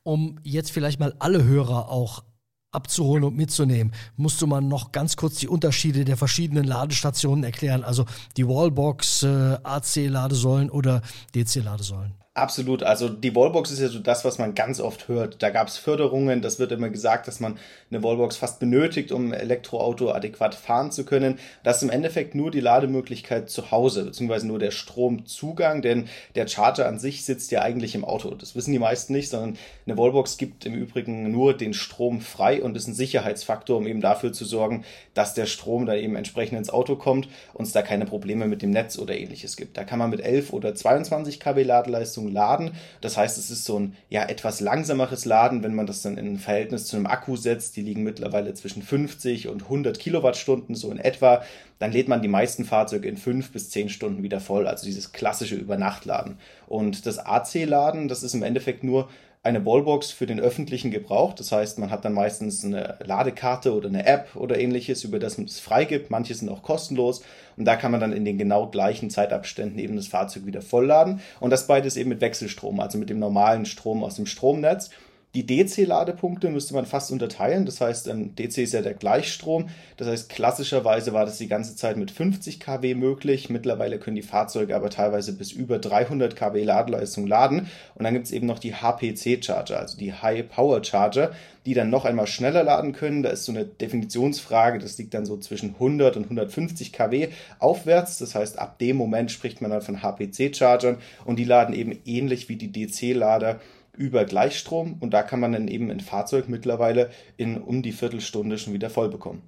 Um 0.03 0.39
jetzt 0.43 0.71
vielleicht 0.71 1.01
mal 1.01 1.15
alle 1.19 1.45
Hörer 1.45 1.91
auch 1.91 2.25
abzuholen 2.73 3.25
und 3.25 3.37
mitzunehmen, 3.37 3.93
musst 4.17 4.43
du 4.43 4.47
mal 4.47 4.61
noch 4.61 4.93
ganz 4.93 5.17
kurz 5.17 5.37
die 5.37 5.49
Unterschiede 5.49 6.05
der 6.05 6.17
verschiedenen 6.17 6.65
Ladestationen 6.65 7.45
erklären. 7.45 7.85
Also 7.85 8.07
die 8.37 8.49
Wallbox, 8.49 9.23
äh, 9.23 9.59
AC-Ladesäulen 9.63 10.71
oder 10.71 11.03
DC-Ladesäulen. 11.35 12.22
Absolut. 12.34 12.82
Also 12.82 13.11
die 13.11 13.37
Wallbox 13.37 13.70
ist 13.73 13.81
ja 13.81 13.88
so 13.88 13.99
das, 13.99 14.25
was 14.25 14.38
man 14.38 14.55
ganz 14.55 14.81
oft 14.81 15.06
hört. 15.06 15.43
Da 15.43 15.50
gab 15.50 15.69
es 15.69 15.76
Förderungen. 15.76 16.40
Das 16.40 16.58
wird 16.58 16.73
immer 16.73 16.88
gesagt, 16.88 17.29
dass 17.29 17.40
man 17.40 17.58
eine 17.90 18.02
Wallbox 18.02 18.38
fast 18.38 18.58
benötigt, 18.58 19.12
um 19.12 19.34
Elektroauto 19.34 20.11
adäquat 20.11 20.55
fahren 20.55 20.90
zu 20.90 21.05
können. 21.05 21.38
Das 21.62 21.76
ist 21.76 21.82
im 21.82 21.90
Endeffekt 21.90 22.34
nur 22.34 22.50
die 22.50 22.61
Lademöglichkeit 22.61 23.50
zu 23.50 23.70
Hause, 23.70 24.05
beziehungsweise 24.05 24.46
nur 24.46 24.58
der 24.58 24.70
Stromzugang, 24.70 25.82
denn 25.82 26.08
der 26.34 26.49
Charger 26.49 26.88
an 26.88 26.99
sich 26.99 27.26
sitzt 27.26 27.50
ja 27.50 27.61
eigentlich 27.61 27.94
im 27.94 28.05
Auto. 28.06 28.31
Das 28.31 28.56
wissen 28.56 28.73
die 28.73 28.79
meisten 28.79 29.12
nicht, 29.12 29.29
sondern 29.29 29.58
eine 29.87 29.99
Wallbox 29.99 30.38
gibt 30.38 30.64
im 30.64 30.73
Übrigen 30.73 31.31
nur 31.31 31.55
den 31.55 31.75
Strom 31.75 32.23
frei 32.23 32.62
und 32.62 32.79
ist 32.79 32.88
ein 32.88 32.94
Sicherheitsfaktor, 32.94 33.76
um 33.76 33.87
eben 33.87 34.00
dafür 34.00 34.32
zu 34.32 34.46
sorgen, 34.46 34.87
dass 35.12 35.34
der 35.34 35.44
Strom 35.44 35.84
da 35.84 35.94
eben 35.96 36.17
entsprechend 36.17 36.56
ins 36.56 36.70
Auto 36.70 36.96
kommt 36.96 37.29
und 37.52 37.67
es 37.67 37.73
da 37.73 37.82
keine 37.82 38.06
Probleme 38.06 38.46
mit 38.46 38.62
dem 38.62 38.70
Netz 38.70 38.99
oder 38.99 39.19
ähnliches 39.19 39.58
gibt. 39.58 39.76
Da 39.76 39.84
kann 39.84 39.99
man 39.99 40.08
mit 40.08 40.23
11 40.23 40.55
oder 40.55 40.75
22 40.75 41.38
kW 41.38 41.62
Ladeleistung 41.62 42.22
Leistung 42.23 42.33
laden. 42.33 42.73
Das 43.01 43.17
heißt, 43.17 43.39
es 43.39 43.51
ist 43.51 43.65
so 43.65 43.79
ein 43.79 43.97
ja 44.09 44.25
etwas 44.25 44.61
langsameres 44.61 45.25
Laden, 45.25 45.63
wenn 45.63 45.75
man 45.75 45.87
das 45.87 46.03
dann 46.03 46.19
in 46.19 46.35
ein 46.35 46.39
Verhältnis 46.39 46.87
zu 46.87 46.97
einem 46.97 47.07
Akku 47.07 47.37
setzt. 47.37 47.77
Die 47.77 47.83
liegen 47.83 48.03
mittlerweile 48.03 48.55
zwischen 48.55 48.83
50 48.83 49.49
und 49.49 49.63
100 49.63 49.99
Kilowattstunden 49.99 50.75
so 50.75 50.91
in 50.91 50.99
etwa. 50.99 51.43
Dann 51.79 51.93
lädt 51.93 52.09
man 52.09 52.23
die 52.23 52.29
meisten 52.29 52.65
Fahrzeuge 52.65 53.09
in 53.09 53.17
fünf 53.17 53.53
bis 53.53 53.71
zehn 53.71 53.89
Stunden 53.89 54.23
wieder 54.23 54.41
voll. 54.41 54.67
Also 54.67 54.87
dieses 54.87 55.13
klassische 55.13 55.57
Übernachtladen. 55.57 56.39
Und 56.67 57.07
das 57.07 57.19
AC-Laden, 57.19 58.09
das 58.09 58.23
ist 58.23 58.35
im 58.35 58.43
Endeffekt 58.43 58.85
nur 58.85 59.09
eine 59.44 59.67
Wallbox 59.67 60.12
für 60.12 60.27
den 60.27 60.39
öffentlichen 60.39 60.93
Gebrauch. 60.93 61.35
Das 61.35 61.50
heißt, 61.50 61.79
man 61.79 61.91
hat 61.91 62.05
dann 62.05 62.12
meistens 62.12 62.65
eine 62.65 62.97
Ladekarte 63.05 63.75
oder 63.75 63.89
eine 63.89 64.06
App 64.06 64.37
oder 64.37 64.59
ähnliches, 64.59 65.03
über 65.03 65.19
das 65.19 65.37
man 65.37 65.47
es 65.47 65.59
freigibt. 65.59 66.11
Manche 66.11 66.35
sind 66.35 66.49
auch 66.49 66.62
kostenlos. 66.62 67.23
Und 67.56 67.65
da 67.65 67.75
kann 67.75 67.91
man 67.91 68.00
dann 68.00 68.12
in 68.12 68.25
den 68.25 68.39
genau 68.39 68.69
gleichen 68.69 69.11
Zeitabständen 69.11 69.81
eben 69.81 69.97
das 69.97 70.06
Fahrzeug 70.06 70.47
wieder 70.47 70.62
vollladen. 70.62 71.21
Und 71.41 71.50
das 71.50 71.67
beides 71.67 71.97
eben 71.97 72.11
mit 72.11 72.21
Wechselstrom, 72.21 72.79
also 72.79 72.99
mit 72.99 73.11
dem 73.11 73.19
normalen 73.19 73.67
Strom 73.67 74.05
aus 74.05 74.15
dem 74.15 74.27
Stromnetz. 74.27 74.91
Die 75.34 75.46
DC-Ladepunkte 75.46 76.50
müsste 76.50 76.75
man 76.75 76.84
fast 76.84 77.11
unterteilen. 77.11 77.64
Das 77.64 77.81
heißt, 77.81 78.06
ähm, 78.08 78.34
DC 78.37 78.58
ist 78.58 78.75
ja 78.75 78.82
der 78.82 78.93
Gleichstrom. 78.93 79.70
Das 79.96 80.06
heißt, 80.06 80.29
klassischerweise 80.29 81.14
war 81.14 81.25
das 81.25 81.38
die 81.38 81.49
ganze 81.49 81.75
Zeit 81.75 81.96
mit 81.96 82.11
50 82.11 82.61
kW 82.61 82.94
möglich. 82.94 83.49
Mittlerweile 83.49 83.99
können 83.99 84.17
die 84.17 84.20
Fahrzeuge 84.20 84.76
aber 84.76 84.90
teilweise 84.90 85.32
bis 85.32 85.50
über 85.50 85.79
300 85.79 86.37
kW 86.37 86.62
Ladeleistung 86.62 87.26
laden. 87.26 87.70
Und 87.94 88.05
dann 88.05 88.12
gibt 88.12 88.26
es 88.26 88.32
eben 88.32 88.46
noch 88.46 88.58
die 88.58 88.75
HPC-Charger, 88.75 89.79
also 89.79 89.96
die 89.96 90.12
High 90.12 90.46
Power 90.50 90.84
Charger, 90.84 91.32
die 91.64 91.73
dann 91.73 91.88
noch 91.88 92.05
einmal 92.05 92.26
schneller 92.26 92.62
laden 92.62 92.93
können. 92.93 93.23
Da 93.23 93.31
ist 93.31 93.46
so 93.46 93.52
eine 93.52 93.64
Definitionsfrage. 93.64 94.81
Das 94.81 94.99
liegt 94.99 95.14
dann 95.14 95.25
so 95.25 95.38
zwischen 95.38 95.70
100 95.70 96.19
und 96.19 96.25
150 96.25 96.93
kW 96.93 97.29
aufwärts. 97.58 98.19
Das 98.19 98.34
heißt, 98.34 98.58
ab 98.58 98.79
dem 98.79 98.99
Moment 98.99 99.31
spricht 99.31 99.62
man 99.62 99.70
dann 99.70 99.81
von 99.81 100.02
HPC-Chargern 100.02 100.99
und 101.25 101.38
die 101.38 101.44
laden 101.44 101.75
eben 101.75 101.99
ähnlich 102.05 102.50
wie 102.50 102.56
die 102.56 102.70
DC-Lader 102.70 103.61
über 103.97 104.25
Gleichstrom 104.25 104.97
und 105.00 105.12
da 105.12 105.23
kann 105.23 105.41
man 105.41 105.53
dann 105.53 105.69
eben 105.69 105.91
ein 105.91 106.00
Fahrzeug 106.00 106.49
mittlerweile 106.49 107.11
in 107.37 107.59
um 107.59 107.83
die 107.83 107.93
Viertelstunde 107.93 108.59
schon 108.59 108.73
wieder 108.73 108.91
voll 108.91 109.09
bekommen. 109.09 109.43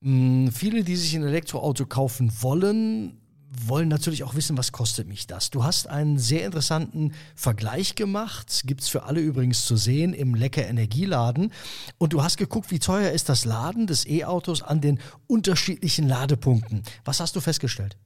Mm, 0.00 0.48
viele, 0.48 0.84
die 0.84 0.96
sich 0.96 1.14
ein 1.16 1.24
Elektroauto 1.24 1.86
kaufen 1.86 2.32
wollen, 2.40 3.20
wollen 3.50 3.88
natürlich 3.88 4.24
auch 4.24 4.34
wissen, 4.34 4.58
was 4.58 4.72
kostet 4.72 5.08
mich 5.08 5.26
das. 5.26 5.50
Du 5.50 5.64
hast 5.64 5.88
einen 5.88 6.18
sehr 6.18 6.44
interessanten 6.44 7.12
Vergleich 7.34 7.94
gemacht, 7.94 8.62
gibt 8.66 8.82
es 8.82 8.88
für 8.88 9.04
alle 9.04 9.20
übrigens 9.20 9.64
zu 9.64 9.76
sehen 9.76 10.12
im 10.12 10.34
Lecker 10.34 10.66
Energieladen. 10.66 11.52
Und 11.96 12.12
du 12.12 12.22
hast 12.22 12.36
geguckt, 12.36 12.70
wie 12.70 12.78
teuer 12.78 13.10
ist 13.10 13.28
das 13.28 13.44
Laden 13.44 13.86
des 13.86 14.06
E-Autos 14.06 14.62
an 14.62 14.80
den 14.80 15.00
unterschiedlichen 15.26 16.06
Ladepunkten. 16.08 16.82
Was 17.04 17.20
hast 17.20 17.36
du 17.36 17.40
festgestellt? 17.40 17.96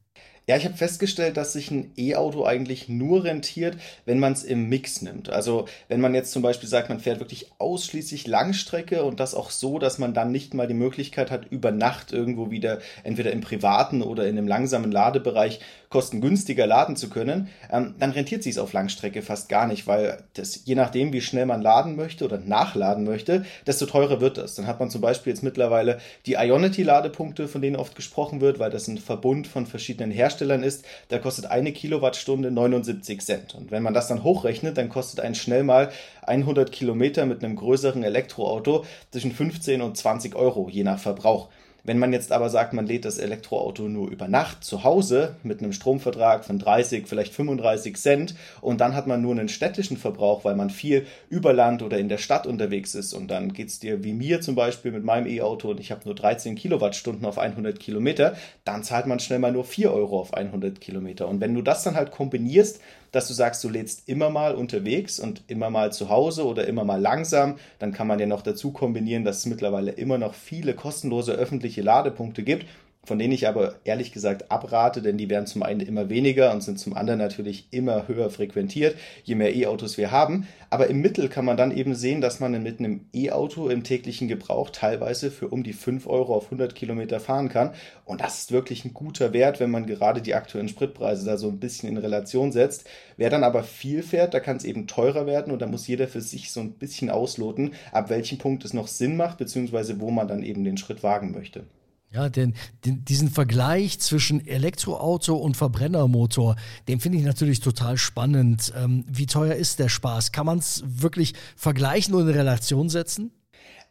Ja, 0.49 0.57
ich 0.57 0.65
habe 0.65 0.77
festgestellt, 0.77 1.37
dass 1.37 1.53
sich 1.53 1.71
ein 1.71 1.93
E-Auto 1.97 2.45
eigentlich 2.45 2.89
nur 2.89 3.23
rentiert, 3.23 3.77
wenn 4.07 4.19
man 4.19 4.33
es 4.33 4.43
im 4.43 4.69
Mix 4.69 5.01
nimmt. 5.01 5.31
Also 5.31 5.67
wenn 5.87 6.01
man 6.01 6.17
jetzt 6.17 6.33
zum 6.33 6.43
Beispiel 6.43 6.69
sagt, 6.69 6.89
man 6.89 6.99
fährt 6.99 7.21
wirklich 7.21 7.53
ausschließlich 7.59 8.27
Langstrecke 8.27 9.05
und 9.05 9.21
das 9.21 9.37
auch 9.37 9.51
so, 9.51 9.79
dass 9.79 9.99
man 9.99 10.15
dann 10.15 10.33
nicht 10.33 10.53
mal 10.53 10.67
die 10.67 10.75
Möglichkeit 10.75 11.31
hat, 11.31 11.47
über 11.53 11.71
Nacht 11.71 12.13
irgendwo 12.13 12.51
wieder 12.51 12.81
entweder 13.05 13.31
im 13.31 13.41
privaten 13.41 14.03
oder 14.03 14.27
in 14.27 14.37
einem 14.37 14.49
langsamen 14.49 14.91
Ladebereich 14.91 15.61
kostengünstiger 15.91 16.67
laden 16.67 16.97
zu 16.97 17.09
können, 17.09 17.49
ähm, 17.71 17.95
dann 18.01 18.11
rentiert 18.11 18.43
sich 18.43 18.53
es 18.53 18.59
auf 18.59 18.73
Langstrecke 18.73 19.23
fast 19.23 19.49
gar 19.49 19.69
nicht, 19.69 19.87
weil 19.87 20.25
das 20.35 20.63
je 20.65 20.75
nachdem, 20.75 21.13
wie 21.13 21.21
schnell 21.21 21.47
man 21.47 21.63
laden 21.63 21.95
möchte 21.95 22.25
oder 22.25 22.39
nachladen 22.39 23.05
möchte, 23.05 23.45
desto 23.67 23.87
teurer 23.87 24.21
wird 24.21 24.39
das. 24.39 24.57
Dann 24.57 24.67
hat 24.67 24.81
man 24.81 24.91
zum 24.91 25.03
Beispiel 25.03 25.33
jetzt 25.33 25.43
mittlerweile 25.43 26.01
die 26.27 26.33
Ionity-Ladepunkte, 26.33 27.47
von 27.47 27.63
denen 27.63 27.77
oft 27.77 27.95
gesprochen 27.95 28.41
wird, 28.41 28.59
weil 28.59 28.71
das 28.71 28.89
ein 28.89 28.99
Verbund 28.99 29.47
von 29.47 29.67
verschiedenen 29.67 30.11
Herstellern 30.11 30.32
Herstellern 30.33 30.63
ist, 30.63 30.85
da 31.09 31.19
kostet 31.19 31.47
eine 31.47 31.73
Kilowattstunde 31.73 32.51
79 32.51 33.21
Cent. 33.21 33.55
Und 33.55 33.71
wenn 33.71 33.83
man 33.83 33.93
das 33.93 34.09
dann 34.09 34.25
hochrechnet, 34.25 34.79
dann 34.79 34.89
kostet 34.89 35.21
ein 35.21 35.35
schnell 35.35 35.63
mal 35.63 35.91
100 36.23 36.73
Kilometer 36.73 37.27
mit 37.27 37.45
einem 37.45 37.57
größeren 37.57 38.03
Elektroauto 38.03 38.85
zwischen 39.11 39.33
15 39.33 39.83
und 39.83 39.97
20 39.97 40.35
Euro, 40.35 40.69
je 40.71 40.85
nach 40.85 40.99
Verbrauch. 40.99 41.49
Wenn 41.85 41.99
man 41.99 42.13
jetzt 42.13 42.31
aber 42.31 42.49
sagt, 42.49 42.75
man 42.75 42.87
lädt 42.87 43.05
das 43.05 43.19
Elektroauto 43.19 43.89
nur 43.89 44.09
über 44.09 44.29
Nacht 44.29 44.63
zu 44.63 44.85
Hause 44.85 45.35
mit 45.43 45.61
einem 45.61 45.73
Stromvertrag 45.73 46.45
von 46.45 46.61
30, 46.61 47.09
vielleicht 47.09 47.35
35 47.35 47.97
Cent 47.97 48.35
und 48.61 48.81
dann 48.81 48.95
hat 48.95 49.09
man 49.09 49.21
nur 49.21 49.33
einen 49.33 49.49
städtischen 49.49 49.97
Verbrauch, 49.97 50.45
weil 50.45 50.55
man 50.55 50.71
viel 50.71 51.07
über 51.29 51.53
Land 51.53 51.83
oder 51.83 51.99
in 51.99 52.09
der 52.09 52.19
Stadt 52.19 52.47
unterwegs 52.47 52.95
ist 52.95 53.15
und 53.15 53.29
dann 53.33 53.53
geht 53.53 53.69
es 53.69 53.81
dir 53.81 54.05
wie 54.05 54.13
mir 54.13 54.41
zum 54.41 54.55
Beispiel 54.55 54.93
mit 54.93 55.03
meinem 55.03 55.27
E-Auto 55.27 55.71
und 55.71 55.81
ich 55.81 55.91
habe 55.91 56.03
nur 56.05 56.15
13 56.15 56.55
Kilowattstunden 56.55 57.27
auf 57.27 57.39
100 57.39 57.81
Kilometer, 57.81 58.37
dann 58.65 58.85
zahlt 58.85 59.07
man 59.07 59.19
schnell 59.19 59.41
mal 59.41 59.51
nur 59.51 59.65
4 59.65 59.93
Euro 59.93 60.21
auf 60.21 60.35
100 60.35 60.81
Kilometer. 60.81 61.27
Und 61.27 61.41
wenn 61.41 61.55
du 61.55 61.63
das 61.63 61.83
dann 61.83 61.97
halt 61.97 62.13
kombinierst 62.13 62.81
dass 63.13 63.29
du 63.29 63.35
sagst, 63.35 63.63
du 63.63 63.69
lädst 63.69 64.09
immer 64.09 64.31
mal 64.31 64.55
unterwegs 64.55 65.21
und 65.21 65.43
immer 65.47 65.71
mal 65.71 65.93
zu 65.93 66.09
Hause 66.09 66.45
oder 66.45 66.67
immer 66.67 66.85
mal 66.85 67.01
langsam. 67.01 67.57
Dann 67.79 67.93
kann 67.93 68.07
man 68.07 68.19
ja 68.19 68.27
noch 68.27 68.43
dazu 68.43 68.73
kombinieren, 68.73 69.25
dass 69.25 69.39
es 69.39 69.47
mittlerweile 69.47 69.93
immer 69.93 70.19
noch 70.19 70.35
viele 70.35 70.75
kostenlose 70.75 71.33
öffentliche 71.33 71.83
Ladepunkte 71.83 72.43
gibt 72.43 72.67
von 73.05 73.19
denen 73.19 73.33
ich 73.33 73.49
aber 73.49 73.75
ehrlich 73.83 74.13
gesagt 74.13 74.53
abrate, 74.53 75.03
denn 75.03 75.19
die 75.19 75.29
werden 75.29 75.49
zum 75.49 75.65
einen 75.65 75.81
immer 75.81 76.09
weniger 76.09 76.53
und 76.53 76.63
sind 76.63 76.79
zum 76.79 76.95
anderen 76.95 77.19
natürlich 77.19 77.67
immer 77.73 78.07
höher 78.07 78.31
frequentiert, 78.31 78.97
je 79.25 79.35
mehr 79.35 79.57
E-Autos 79.57 79.99
wir 79.99 80.13
haben. 80.13 80.47
Aber 80.71 80.87
im 80.87 81.01
Mittel 81.01 81.29
kann 81.29 81.45
man 81.45 81.57
dann 81.57 81.77
eben 81.77 81.97
sehen, 81.97 82.21
dass 82.21 82.39
man 82.39 82.63
mit 82.63 82.79
einem 82.79 83.07
E-Auto 83.13 83.69
im 83.69 83.83
täglichen 83.83 84.29
Gebrauch 84.29 84.71
teilweise 84.71 85.33
für 85.33 85.49
um 85.49 85.65
die 85.65 85.73
5 85.73 86.07
Euro 86.07 86.37
auf 86.37 86.45
100 86.45 86.77
Kilometer 86.77 87.19
fahren 87.19 87.49
kann. 87.49 87.73
Und 88.05 88.21
das 88.21 88.39
ist 88.39 88.53
wirklich 88.53 88.85
ein 88.85 88.95
guter 88.95 89.33
Wert, 89.33 89.59
wenn 89.59 89.73
man 89.73 89.87
gerade 89.87 90.23
die 90.23 90.35
aktuellen 90.35 90.69
Spritpreise 90.69 91.27
da 91.27 91.37
so 91.37 91.49
ein 91.49 91.59
bisschen 91.59 91.89
in 91.89 91.97
Relation 91.97 92.53
setzt. 92.53 92.89
Wer 93.17 93.31
dann 93.31 93.43
aber 93.43 93.65
viel 93.65 94.05
fährt, 94.05 94.33
da 94.33 94.39
kann 94.39 94.59
es 94.59 94.65
eben 94.65 94.87
teurer 94.87 95.27
werden 95.27 95.53
und 95.53 95.61
da 95.61 95.67
muss 95.67 95.89
jeder 95.89 96.07
für 96.07 96.21
sich 96.21 96.53
so 96.53 96.61
ein 96.61 96.75
bisschen 96.75 97.11
ausloten, 97.11 97.73
ab 97.91 98.11
welchem 98.11 98.39
Punkt 98.39 98.65
es 98.65 98.75
noch 98.75 98.87
Sinn 98.87 99.17
macht, 99.17 99.39
beziehungsweise 99.39 100.01
wo 100.01 100.13
man 100.13 100.29
dann 100.29 100.45
eben 100.45 100.63
den 100.63 100.77
Schritt 100.77 101.03
wagen 101.03 101.33
möchte. 101.33 101.65
Ja, 102.13 102.29
denn 102.29 102.53
den, 102.85 103.05
diesen 103.07 103.31
Vergleich 103.31 103.99
zwischen 103.99 104.47
Elektroauto 104.47 105.35
und 105.35 105.57
Verbrennermotor, 105.57 106.57
den 106.87 107.01
finde 107.01 107.17
ich 107.17 107.25
natürlich 107.25 107.61
total 107.61 107.97
spannend. 107.97 108.71
Ähm, 108.77 109.07
wie 109.09 109.25
teuer 109.25 109.55
ist 109.55 109.79
der 109.79 109.89
Spaß? 109.89 110.31
Kann 110.31 110.45
man 110.45 110.59
es 110.59 110.83
wirklich 110.85 111.33
vergleichen 111.57 112.15
und 112.15 112.29
in 112.29 112.35
Relation 112.35 112.91
setzen? 112.91 113.31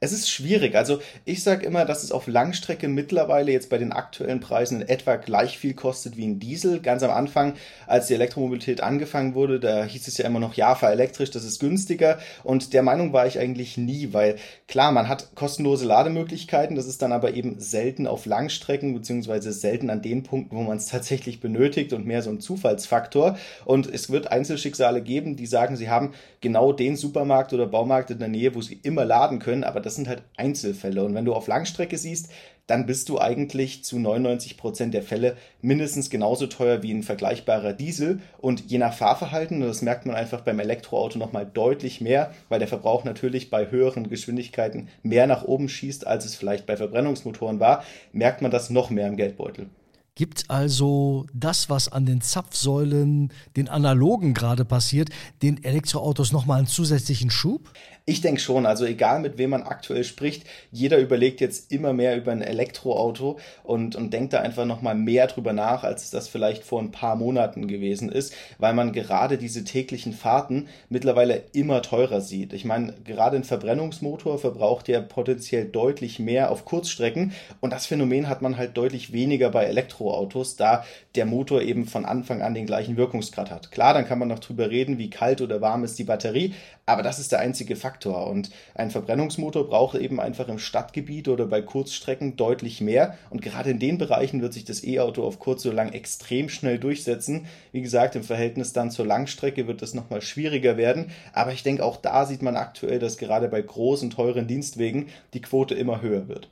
Es 0.03 0.13
ist 0.13 0.31
schwierig. 0.31 0.73
Also 0.73 0.99
ich 1.25 1.43
sage 1.43 1.63
immer, 1.63 1.85
dass 1.85 2.01
es 2.01 2.11
auf 2.11 2.25
Langstrecke 2.25 2.87
mittlerweile 2.87 3.51
jetzt 3.51 3.69
bei 3.69 3.77
den 3.77 3.91
aktuellen 3.91 4.39
Preisen 4.39 4.81
in 4.81 4.89
etwa 4.89 5.15
gleich 5.15 5.59
viel 5.59 5.75
kostet 5.75 6.17
wie 6.17 6.25
ein 6.25 6.39
Diesel. 6.39 6.79
Ganz 6.79 7.03
am 7.03 7.11
Anfang, 7.11 7.53
als 7.85 8.07
die 8.07 8.15
Elektromobilität 8.15 8.81
angefangen 8.81 9.35
wurde, 9.35 9.59
da 9.59 9.83
hieß 9.83 10.07
es 10.07 10.17
ja 10.17 10.25
immer 10.25 10.39
noch, 10.39 10.55
ja, 10.55 10.73
fahr 10.73 10.91
elektrisch, 10.91 11.29
das 11.29 11.43
ist 11.43 11.59
günstiger. 11.59 12.17
Und 12.43 12.73
der 12.73 12.81
Meinung 12.81 13.13
war 13.13 13.27
ich 13.27 13.37
eigentlich 13.37 13.77
nie, 13.77 14.11
weil 14.11 14.37
klar, 14.67 14.91
man 14.91 15.07
hat 15.07 15.35
kostenlose 15.35 15.85
Lademöglichkeiten, 15.85 16.75
das 16.75 16.87
ist 16.87 17.03
dann 17.03 17.11
aber 17.11 17.35
eben 17.35 17.59
selten 17.59 18.07
auf 18.07 18.25
Langstrecken, 18.25 18.95
beziehungsweise 18.95 19.53
selten 19.53 19.91
an 19.91 20.01
den 20.01 20.23
Punkten, 20.23 20.55
wo 20.55 20.63
man 20.63 20.77
es 20.77 20.87
tatsächlich 20.87 21.41
benötigt 21.41 21.93
und 21.93 22.07
mehr 22.07 22.23
so 22.23 22.31
ein 22.31 22.39
Zufallsfaktor. 22.39 23.37
Und 23.65 23.85
es 23.85 24.09
wird 24.09 24.31
Einzelschicksale 24.31 25.03
geben, 25.03 25.35
die 25.35 25.45
sagen, 25.45 25.75
sie 25.75 25.91
haben 25.91 26.15
genau 26.41 26.73
den 26.73 26.95
Supermarkt 26.95 27.53
oder 27.53 27.67
Baumarkt 27.67 28.09
in 28.09 28.17
der 28.17 28.29
Nähe, 28.29 28.55
wo 28.55 28.63
sie 28.63 28.79
immer 28.81 29.05
laden 29.05 29.37
können, 29.37 29.63
aber 29.63 29.90
das 29.91 29.97
sind 29.97 30.07
halt 30.07 30.23
Einzelfälle. 30.37 31.03
Und 31.03 31.15
wenn 31.15 31.25
du 31.25 31.33
auf 31.33 31.47
Langstrecke 31.47 31.97
siehst, 31.97 32.29
dann 32.65 32.85
bist 32.85 33.09
du 33.09 33.19
eigentlich 33.19 33.83
zu 33.83 33.99
99 33.99 34.55
Prozent 34.55 34.93
der 34.93 35.03
Fälle 35.03 35.35
mindestens 35.61 36.09
genauso 36.09 36.47
teuer 36.47 36.81
wie 36.81 36.93
ein 36.93 37.03
vergleichbarer 37.03 37.73
Diesel. 37.73 38.21
Und 38.37 38.71
je 38.71 38.77
nach 38.77 38.93
Fahrverhalten, 38.93 39.61
und 39.61 39.67
das 39.67 39.81
merkt 39.81 40.05
man 40.05 40.15
einfach 40.15 40.41
beim 40.41 40.61
Elektroauto 40.61 41.19
nochmal 41.19 41.45
deutlich 41.45 41.99
mehr, 41.99 42.31
weil 42.47 42.59
der 42.59 42.69
Verbrauch 42.69 43.03
natürlich 43.03 43.49
bei 43.49 43.69
höheren 43.69 44.07
Geschwindigkeiten 44.09 44.87
mehr 45.03 45.27
nach 45.27 45.43
oben 45.43 45.67
schießt, 45.67 46.07
als 46.07 46.23
es 46.23 46.35
vielleicht 46.35 46.65
bei 46.65 46.77
Verbrennungsmotoren 46.77 47.59
war, 47.59 47.83
merkt 48.13 48.41
man 48.41 48.51
das 48.51 48.69
noch 48.69 48.89
mehr 48.89 49.07
im 49.07 49.17
Geldbeutel. 49.17 49.67
Gibt 50.15 50.49
also 50.49 51.25
das, 51.33 51.69
was 51.69 51.89
an 51.89 52.05
den 52.05 52.19
Zapfsäulen, 52.19 53.31
den 53.55 53.69
analogen 53.69 54.33
gerade 54.33 54.65
passiert, 54.65 55.09
den 55.41 55.63
Elektroautos 55.63 56.33
nochmal 56.33 56.59
einen 56.59 56.67
zusätzlichen 56.67 57.29
Schub? 57.29 57.71
Ich 58.03 58.19
denke 58.21 58.41
schon, 58.41 58.65
also 58.65 58.83
egal 58.85 59.19
mit 59.19 59.37
wem 59.37 59.51
man 59.51 59.61
aktuell 59.61 60.03
spricht, 60.03 60.47
jeder 60.71 60.97
überlegt 60.97 61.39
jetzt 61.39 61.71
immer 61.71 61.93
mehr 61.93 62.17
über 62.17 62.31
ein 62.31 62.41
Elektroauto 62.41 63.37
und, 63.63 63.95
und 63.95 64.11
denkt 64.11 64.33
da 64.33 64.39
einfach 64.39 64.65
nochmal 64.65 64.95
mehr 64.95 65.27
drüber 65.27 65.53
nach, 65.53 65.83
als 65.83 66.09
das 66.09 66.27
vielleicht 66.27 66.63
vor 66.63 66.81
ein 66.81 66.89
paar 66.89 67.15
Monaten 67.15 67.67
gewesen 67.67 68.11
ist, 68.11 68.33
weil 68.57 68.73
man 68.73 68.91
gerade 68.91 69.37
diese 69.37 69.63
täglichen 69.63 70.13
Fahrten 70.13 70.67
mittlerweile 70.89 71.43
immer 71.53 71.83
teurer 71.83 72.21
sieht. 72.21 72.53
Ich 72.53 72.65
meine, 72.65 72.95
gerade 73.03 73.35
ein 73.35 73.43
Verbrennungsmotor 73.43 74.39
verbraucht 74.39 74.87
ja 74.87 74.99
potenziell 74.99 75.65
deutlich 75.65 76.17
mehr 76.17 76.49
auf 76.49 76.65
Kurzstrecken 76.65 77.33
und 77.59 77.71
das 77.71 77.85
Phänomen 77.85 78.27
hat 78.27 78.41
man 78.41 78.57
halt 78.57 78.75
deutlich 78.77 79.13
weniger 79.13 79.51
bei 79.51 79.65
Elektroautos, 79.65 80.55
da 80.55 80.85
der 81.13 81.27
Motor 81.27 81.61
eben 81.61 81.85
von 81.85 82.05
Anfang 82.05 82.41
an 82.41 82.55
den 82.55 82.65
gleichen 82.65 82.97
Wirkungsgrad 82.97 83.51
hat. 83.51 83.71
Klar, 83.71 83.93
dann 83.93 84.07
kann 84.07 84.17
man 84.17 84.27
noch 84.27 84.39
drüber 84.39 84.71
reden, 84.71 84.97
wie 84.97 85.11
kalt 85.11 85.39
oder 85.39 85.61
warm 85.61 85.83
ist 85.83 85.99
die 85.99 86.03
Batterie, 86.03 86.55
aber 86.87 87.03
das 87.03 87.19
ist 87.19 87.31
der 87.31 87.39
einzige 87.39 87.75
Faktor. 87.75 87.90
Und 88.05 88.49
ein 88.75 88.91
Verbrennungsmotor 88.91 89.67
braucht 89.67 89.95
eben 89.97 90.19
einfach 90.19 90.47
im 90.47 90.59
Stadtgebiet 90.59 91.27
oder 91.27 91.45
bei 91.45 91.61
Kurzstrecken 91.61 92.35
deutlich 92.37 92.81
mehr. 92.81 93.17
Und 93.29 93.41
gerade 93.41 93.71
in 93.71 93.79
den 93.79 93.97
Bereichen 93.97 94.41
wird 94.41 94.53
sich 94.53 94.65
das 94.65 94.83
E-Auto 94.83 95.23
auf 95.23 95.39
kurz 95.39 95.65
oder 95.65 95.75
lang 95.75 95.93
extrem 95.93 96.49
schnell 96.49 96.79
durchsetzen. 96.79 97.45
Wie 97.71 97.81
gesagt, 97.81 98.15
im 98.15 98.23
Verhältnis 98.23 98.73
dann 98.73 98.91
zur 98.91 99.05
Langstrecke 99.05 99.67
wird 99.67 99.81
das 99.81 99.93
nochmal 99.93 100.21
schwieriger 100.21 100.77
werden. 100.77 101.11
Aber 101.33 101.51
ich 101.51 101.63
denke, 101.63 101.83
auch 101.83 101.97
da 101.97 102.25
sieht 102.25 102.41
man 102.41 102.55
aktuell, 102.55 102.99
dass 102.99 103.17
gerade 103.17 103.47
bei 103.47 103.61
großen, 103.61 104.09
teuren 104.09 104.47
Dienstwegen 104.47 105.07
die 105.33 105.41
Quote 105.41 105.75
immer 105.75 106.01
höher 106.01 106.27
wird. 106.27 106.49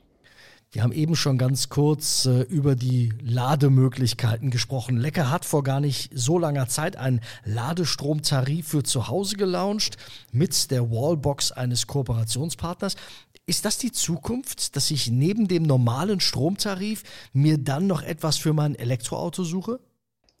Wir 0.72 0.84
haben 0.84 0.92
eben 0.92 1.16
schon 1.16 1.36
ganz 1.36 1.68
kurz 1.68 2.26
äh, 2.26 2.42
über 2.42 2.76
die 2.76 3.12
Lademöglichkeiten 3.22 4.50
gesprochen. 4.50 4.98
Lecker 4.98 5.28
hat 5.28 5.44
vor 5.44 5.64
gar 5.64 5.80
nicht 5.80 6.12
so 6.14 6.38
langer 6.38 6.68
Zeit 6.68 6.94
einen 6.94 7.20
Ladestromtarif 7.44 8.68
für 8.68 8.84
zu 8.84 9.08
Hause 9.08 9.34
gelauncht 9.34 9.96
mit 10.30 10.70
der 10.70 10.88
Wallbox 10.92 11.50
eines 11.50 11.88
Kooperationspartners. 11.88 12.94
Ist 13.46 13.64
das 13.64 13.78
die 13.78 13.90
Zukunft, 13.90 14.76
dass 14.76 14.92
ich 14.92 15.10
neben 15.10 15.48
dem 15.48 15.64
normalen 15.64 16.20
Stromtarif 16.20 17.02
mir 17.32 17.58
dann 17.58 17.88
noch 17.88 18.02
etwas 18.02 18.36
für 18.36 18.52
mein 18.52 18.76
Elektroauto 18.76 19.42
suche? 19.42 19.80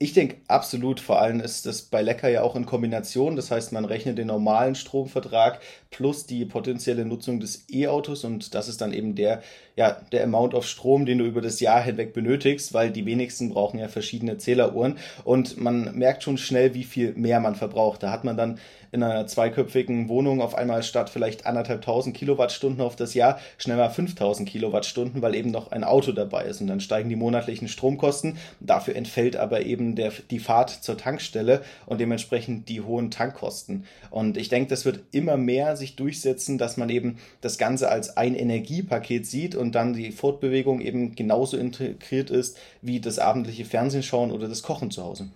Ich 0.02 0.14
denke 0.14 0.36
absolut, 0.48 0.98
vor 0.98 1.20
allem 1.20 1.40
ist 1.40 1.66
das 1.66 1.82
bei 1.82 2.00
Lecker 2.00 2.30
ja 2.30 2.40
auch 2.40 2.56
in 2.56 2.64
Kombination. 2.64 3.36
Das 3.36 3.50
heißt, 3.50 3.72
man 3.72 3.84
rechnet 3.84 4.16
den 4.16 4.28
normalen 4.28 4.74
Stromvertrag 4.74 5.60
plus 5.90 6.24
die 6.24 6.46
potenzielle 6.46 7.04
Nutzung 7.04 7.38
des 7.38 7.66
E-Autos 7.70 8.24
und 8.24 8.54
das 8.54 8.68
ist 8.68 8.80
dann 8.80 8.94
eben 8.94 9.14
der, 9.14 9.42
ja, 9.76 10.00
der 10.10 10.24
Amount 10.24 10.54
of 10.54 10.66
Strom, 10.66 11.04
den 11.04 11.18
du 11.18 11.26
über 11.26 11.42
das 11.42 11.60
Jahr 11.60 11.82
hinweg 11.82 12.14
benötigst, 12.14 12.72
weil 12.72 12.90
die 12.90 13.04
wenigsten 13.04 13.50
brauchen 13.50 13.78
ja 13.78 13.88
verschiedene 13.88 14.38
Zähleruhren 14.38 14.96
und 15.24 15.60
man 15.60 15.94
merkt 15.94 16.22
schon 16.22 16.38
schnell, 16.38 16.72
wie 16.72 16.84
viel 16.84 17.12
mehr 17.12 17.38
man 17.40 17.54
verbraucht. 17.54 18.02
Da 18.02 18.10
hat 18.10 18.24
man 18.24 18.38
dann 18.38 18.58
in 18.92 19.02
einer 19.02 19.26
zweiköpfigen 19.26 20.08
Wohnung 20.08 20.40
auf 20.40 20.54
einmal 20.54 20.82
statt 20.82 21.10
vielleicht 21.10 21.46
anderthalbtausend 21.46 22.16
Kilowattstunden 22.16 22.80
auf 22.80 22.96
das 22.96 23.14
Jahr 23.14 23.38
schnell 23.58 23.76
mal 23.76 23.90
5000 23.90 24.48
Kilowattstunden, 24.48 25.22
weil 25.22 25.34
eben 25.34 25.50
noch 25.50 25.70
ein 25.70 25.84
Auto 25.84 26.12
dabei 26.12 26.44
ist 26.44 26.60
und 26.60 26.66
dann 26.66 26.80
steigen 26.80 27.08
die 27.08 27.16
monatlichen 27.16 27.68
Stromkosten. 27.68 28.36
Dafür 28.60 28.96
entfällt 28.96 29.36
aber 29.36 29.64
eben 29.64 29.94
der, 29.94 30.12
die 30.30 30.38
Fahrt 30.38 30.70
zur 30.70 30.96
Tankstelle 30.96 31.62
und 31.86 32.00
dementsprechend 32.00 32.68
die 32.68 32.80
hohen 32.80 33.10
Tankkosten. 33.10 33.84
Und 34.10 34.36
ich 34.36 34.48
denke, 34.48 34.70
das 34.70 34.84
wird 34.84 35.00
immer 35.12 35.36
mehr 35.36 35.76
sich 35.76 35.96
durchsetzen, 35.96 36.58
dass 36.58 36.76
man 36.76 36.88
eben 36.88 37.18
das 37.40 37.58
Ganze 37.58 37.90
als 37.90 38.16
ein 38.16 38.34
Energiepaket 38.34 39.26
sieht 39.26 39.54
und 39.54 39.74
dann 39.74 39.92
die 39.92 40.12
Fortbewegung 40.12 40.80
eben 40.80 41.14
genauso 41.14 41.56
integriert 41.56 42.30
ist 42.30 42.58
wie 42.82 43.00
das 43.00 43.18
abendliche 43.18 43.64
Fernsehen 43.64 44.02
schauen 44.02 44.32
oder 44.32 44.48
das 44.48 44.62
Kochen 44.62 44.90
zu 44.90 45.04
Hause. 45.04 45.28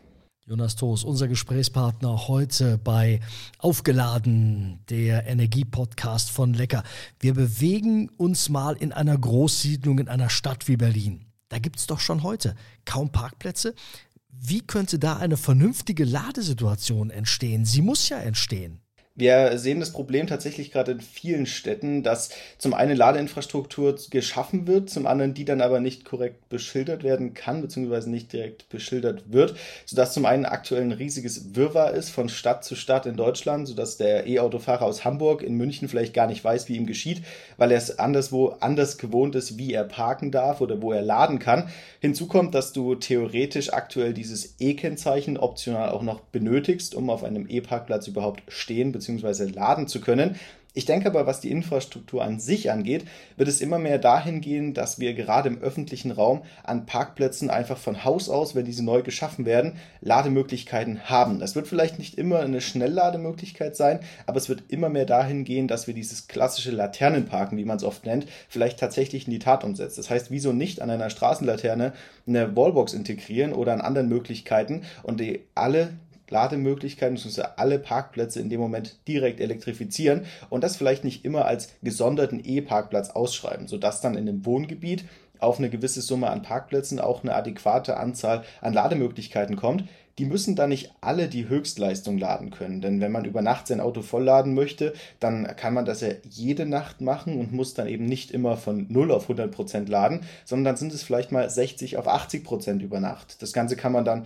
Jonas 0.46 0.76
Toos, 0.76 1.04
unser 1.04 1.26
Gesprächspartner 1.26 2.28
heute 2.28 2.76
bei 2.76 3.20
Aufgeladen, 3.56 4.78
der 4.90 5.26
Energiepodcast 5.26 6.30
von 6.30 6.52
Lecker. 6.52 6.82
Wir 7.18 7.32
bewegen 7.32 8.10
uns 8.18 8.50
mal 8.50 8.76
in 8.76 8.92
einer 8.92 9.16
Großsiedlung 9.16 10.00
in 10.00 10.08
einer 10.08 10.28
Stadt 10.28 10.68
wie 10.68 10.76
Berlin. 10.76 11.24
Da 11.48 11.58
gibt 11.58 11.78
es 11.78 11.86
doch 11.86 11.98
schon 11.98 12.22
heute 12.22 12.56
kaum 12.84 13.10
Parkplätze. 13.10 13.74
Wie 14.28 14.60
könnte 14.60 14.98
da 14.98 15.16
eine 15.16 15.38
vernünftige 15.38 16.04
Ladesituation 16.04 17.08
entstehen? 17.08 17.64
Sie 17.64 17.80
muss 17.80 18.10
ja 18.10 18.18
entstehen. 18.18 18.83
Wir 19.16 19.58
sehen 19.58 19.78
das 19.78 19.92
Problem 19.92 20.26
tatsächlich 20.26 20.72
gerade 20.72 20.90
in 20.90 21.00
vielen 21.00 21.46
Städten, 21.46 22.02
dass 22.02 22.30
zum 22.58 22.74
einen 22.74 22.96
Ladeinfrastruktur 22.96 23.94
geschaffen 24.10 24.66
wird, 24.66 24.90
zum 24.90 25.06
anderen 25.06 25.34
die 25.34 25.44
dann 25.44 25.60
aber 25.60 25.78
nicht 25.78 26.04
korrekt 26.04 26.48
beschildert 26.48 27.04
werden 27.04 27.32
kann, 27.32 27.62
beziehungsweise 27.62 28.10
nicht 28.10 28.32
direkt 28.32 28.68
beschildert 28.70 29.22
wird, 29.30 29.54
sodass 29.86 30.14
zum 30.14 30.26
einen 30.26 30.44
aktuell 30.44 30.82
ein 30.82 30.90
riesiges 30.90 31.54
Wirrwarr 31.54 31.92
ist 31.92 32.10
von 32.10 32.28
Stadt 32.28 32.64
zu 32.64 32.74
Stadt 32.74 33.06
in 33.06 33.16
Deutschland, 33.16 33.68
sodass 33.68 33.98
der 33.98 34.26
E-Autofahrer 34.26 34.84
aus 34.84 35.04
Hamburg 35.04 35.42
in 35.42 35.54
München 35.54 35.86
vielleicht 35.88 36.12
gar 36.12 36.26
nicht 36.26 36.42
weiß, 36.42 36.68
wie 36.68 36.74
ihm 36.74 36.86
geschieht, 36.86 37.22
weil 37.56 37.70
er 37.70 37.78
es 37.78 38.00
anderswo 38.00 38.56
anders 38.58 38.98
gewohnt 38.98 39.36
ist, 39.36 39.56
wie 39.56 39.72
er 39.72 39.84
parken 39.84 40.32
darf 40.32 40.60
oder 40.60 40.82
wo 40.82 40.90
er 40.90 41.02
laden 41.02 41.38
kann. 41.38 41.68
Hinzu 42.00 42.26
kommt, 42.26 42.52
dass 42.56 42.72
du 42.72 42.96
theoretisch 42.96 43.72
aktuell 43.72 44.12
dieses 44.12 44.56
E-Kennzeichen 44.58 45.36
optional 45.36 45.90
auch 45.90 46.02
noch 46.02 46.18
benötigst, 46.18 46.96
um 46.96 47.10
auf 47.10 47.22
einem 47.22 47.48
E-Parkplatz 47.48 48.08
überhaupt 48.08 48.42
stehen 48.48 48.90
bzw. 48.90 49.03
laden 49.08 49.88
zu 49.88 50.00
können. 50.00 50.36
Ich 50.76 50.86
denke 50.86 51.06
aber, 51.06 51.24
was 51.24 51.40
die 51.40 51.52
Infrastruktur 51.52 52.24
an 52.24 52.40
sich 52.40 52.72
angeht, 52.72 53.04
wird 53.36 53.48
es 53.48 53.60
immer 53.60 53.78
mehr 53.78 53.98
dahin 53.98 54.40
gehen, 54.40 54.74
dass 54.74 54.98
wir 54.98 55.14
gerade 55.14 55.48
im 55.48 55.62
öffentlichen 55.62 56.10
Raum 56.10 56.42
an 56.64 56.84
Parkplätzen 56.84 57.48
einfach 57.48 57.78
von 57.78 58.04
Haus 58.04 58.28
aus, 58.28 58.56
wenn 58.56 58.64
diese 58.64 58.84
neu 58.84 59.02
geschaffen 59.02 59.46
werden, 59.46 59.74
Lademöglichkeiten 60.00 61.08
haben. 61.08 61.38
Das 61.38 61.54
wird 61.54 61.68
vielleicht 61.68 62.00
nicht 62.00 62.18
immer 62.18 62.40
eine 62.40 62.60
Schnelllademöglichkeit 62.60 63.76
sein, 63.76 64.00
aber 64.26 64.38
es 64.38 64.48
wird 64.48 64.64
immer 64.66 64.88
mehr 64.88 65.06
dahin 65.06 65.44
gehen, 65.44 65.68
dass 65.68 65.86
wir 65.86 65.94
dieses 65.94 66.26
klassische 66.26 66.72
Laternenparken, 66.72 67.56
wie 67.56 67.64
man 67.64 67.76
es 67.76 67.84
oft 67.84 68.04
nennt, 68.04 68.26
vielleicht 68.48 68.80
tatsächlich 68.80 69.28
in 69.28 69.30
die 69.30 69.38
Tat 69.38 69.62
umsetzen. 69.62 70.00
Das 70.00 70.10
heißt, 70.10 70.32
wieso 70.32 70.52
nicht 70.52 70.82
an 70.82 70.90
einer 70.90 71.08
Straßenlaterne 71.08 71.92
eine 72.26 72.56
Wallbox 72.56 72.94
integrieren 72.94 73.52
oder 73.52 73.74
an 73.74 73.80
anderen 73.80 74.08
Möglichkeiten 74.08 74.82
und 75.04 75.20
die 75.20 75.44
alle 75.54 75.90
Lademöglichkeiten 76.30 77.16
bzw. 77.16 77.42
alle 77.56 77.78
Parkplätze 77.78 78.40
in 78.40 78.50
dem 78.50 78.60
Moment 78.60 78.96
direkt 79.08 79.40
elektrifizieren 79.40 80.26
und 80.50 80.64
das 80.64 80.76
vielleicht 80.76 81.04
nicht 81.04 81.24
immer 81.24 81.44
als 81.44 81.70
gesonderten 81.82 82.42
E-Parkplatz 82.44 83.10
ausschreiben, 83.10 83.68
sodass 83.68 84.00
dann 84.00 84.16
in 84.16 84.28
einem 84.28 84.44
Wohngebiet 84.44 85.04
auf 85.38 85.58
eine 85.58 85.70
gewisse 85.70 86.00
Summe 86.00 86.30
an 86.30 86.42
Parkplätzen 86.42 87.00
auch 87.00 87.22
eine 87.22 87.34
adäquate 87.34 87.96
Anzahl 87.96 88.44
an 88.60 88.72
Lademöglichkeiten 88.72 89.56
kommt. 89.56 89.84
Die 90.18 90.26
müssen 90.26 90.54
dann 90.54 90.68
nicht 90.68 90.92
alle 91.00 91.26
die 91.26 91.48
Höchstleistung 91.48 92.18
laden 92.18 92.50
können, 92.50 92.80
denn 92.80 93.00
wenn 93.00 93.10
man 93.10 93.24
über 93.24 93.42
Nacht 93.42 93.66
sein 93.66 93.80
Auto 93.80 94.00
vollladen 94.00 94.54
möchte, 94.54 94.92
dann 95.18 95.44
kann 95.56 95.74
man 95.74 95.84
das 95.84 96.02
ja 96.02 96.10
jede 96.22 96.66
Nacht 96.66 97.00
machen 97.00 97.40
und 97.40 97.52
muss 97.52 97.74
dann 97.74 97.88
eben 97.88 98.04
nicht 98.04 98.30
immer 98.30 98.56
von 98.56 98.86
0 98.88 99.10
auf 99.10 99.24
100 99.24 99.50
Prozent 99.50 99.88
laden, 99.88 100.20
sondern 100.44 100.66
dann 100.66 100.76
sind 100.76 100.92
es 100.92 101.02
vielleicht 101.02 101.32
mal 101.32 101.50
60 101.50 101.96
auf 101.96 102.06
80 102.06 102.44
Prozent 102.44 102.80
über 102.82 103.00
Nacht. 103.00 103.42
Das 103.42 103.52
Ganze 103.52 103.74
kann 103.74 103.90
man 103.90 104.04
dann 104.04 104.24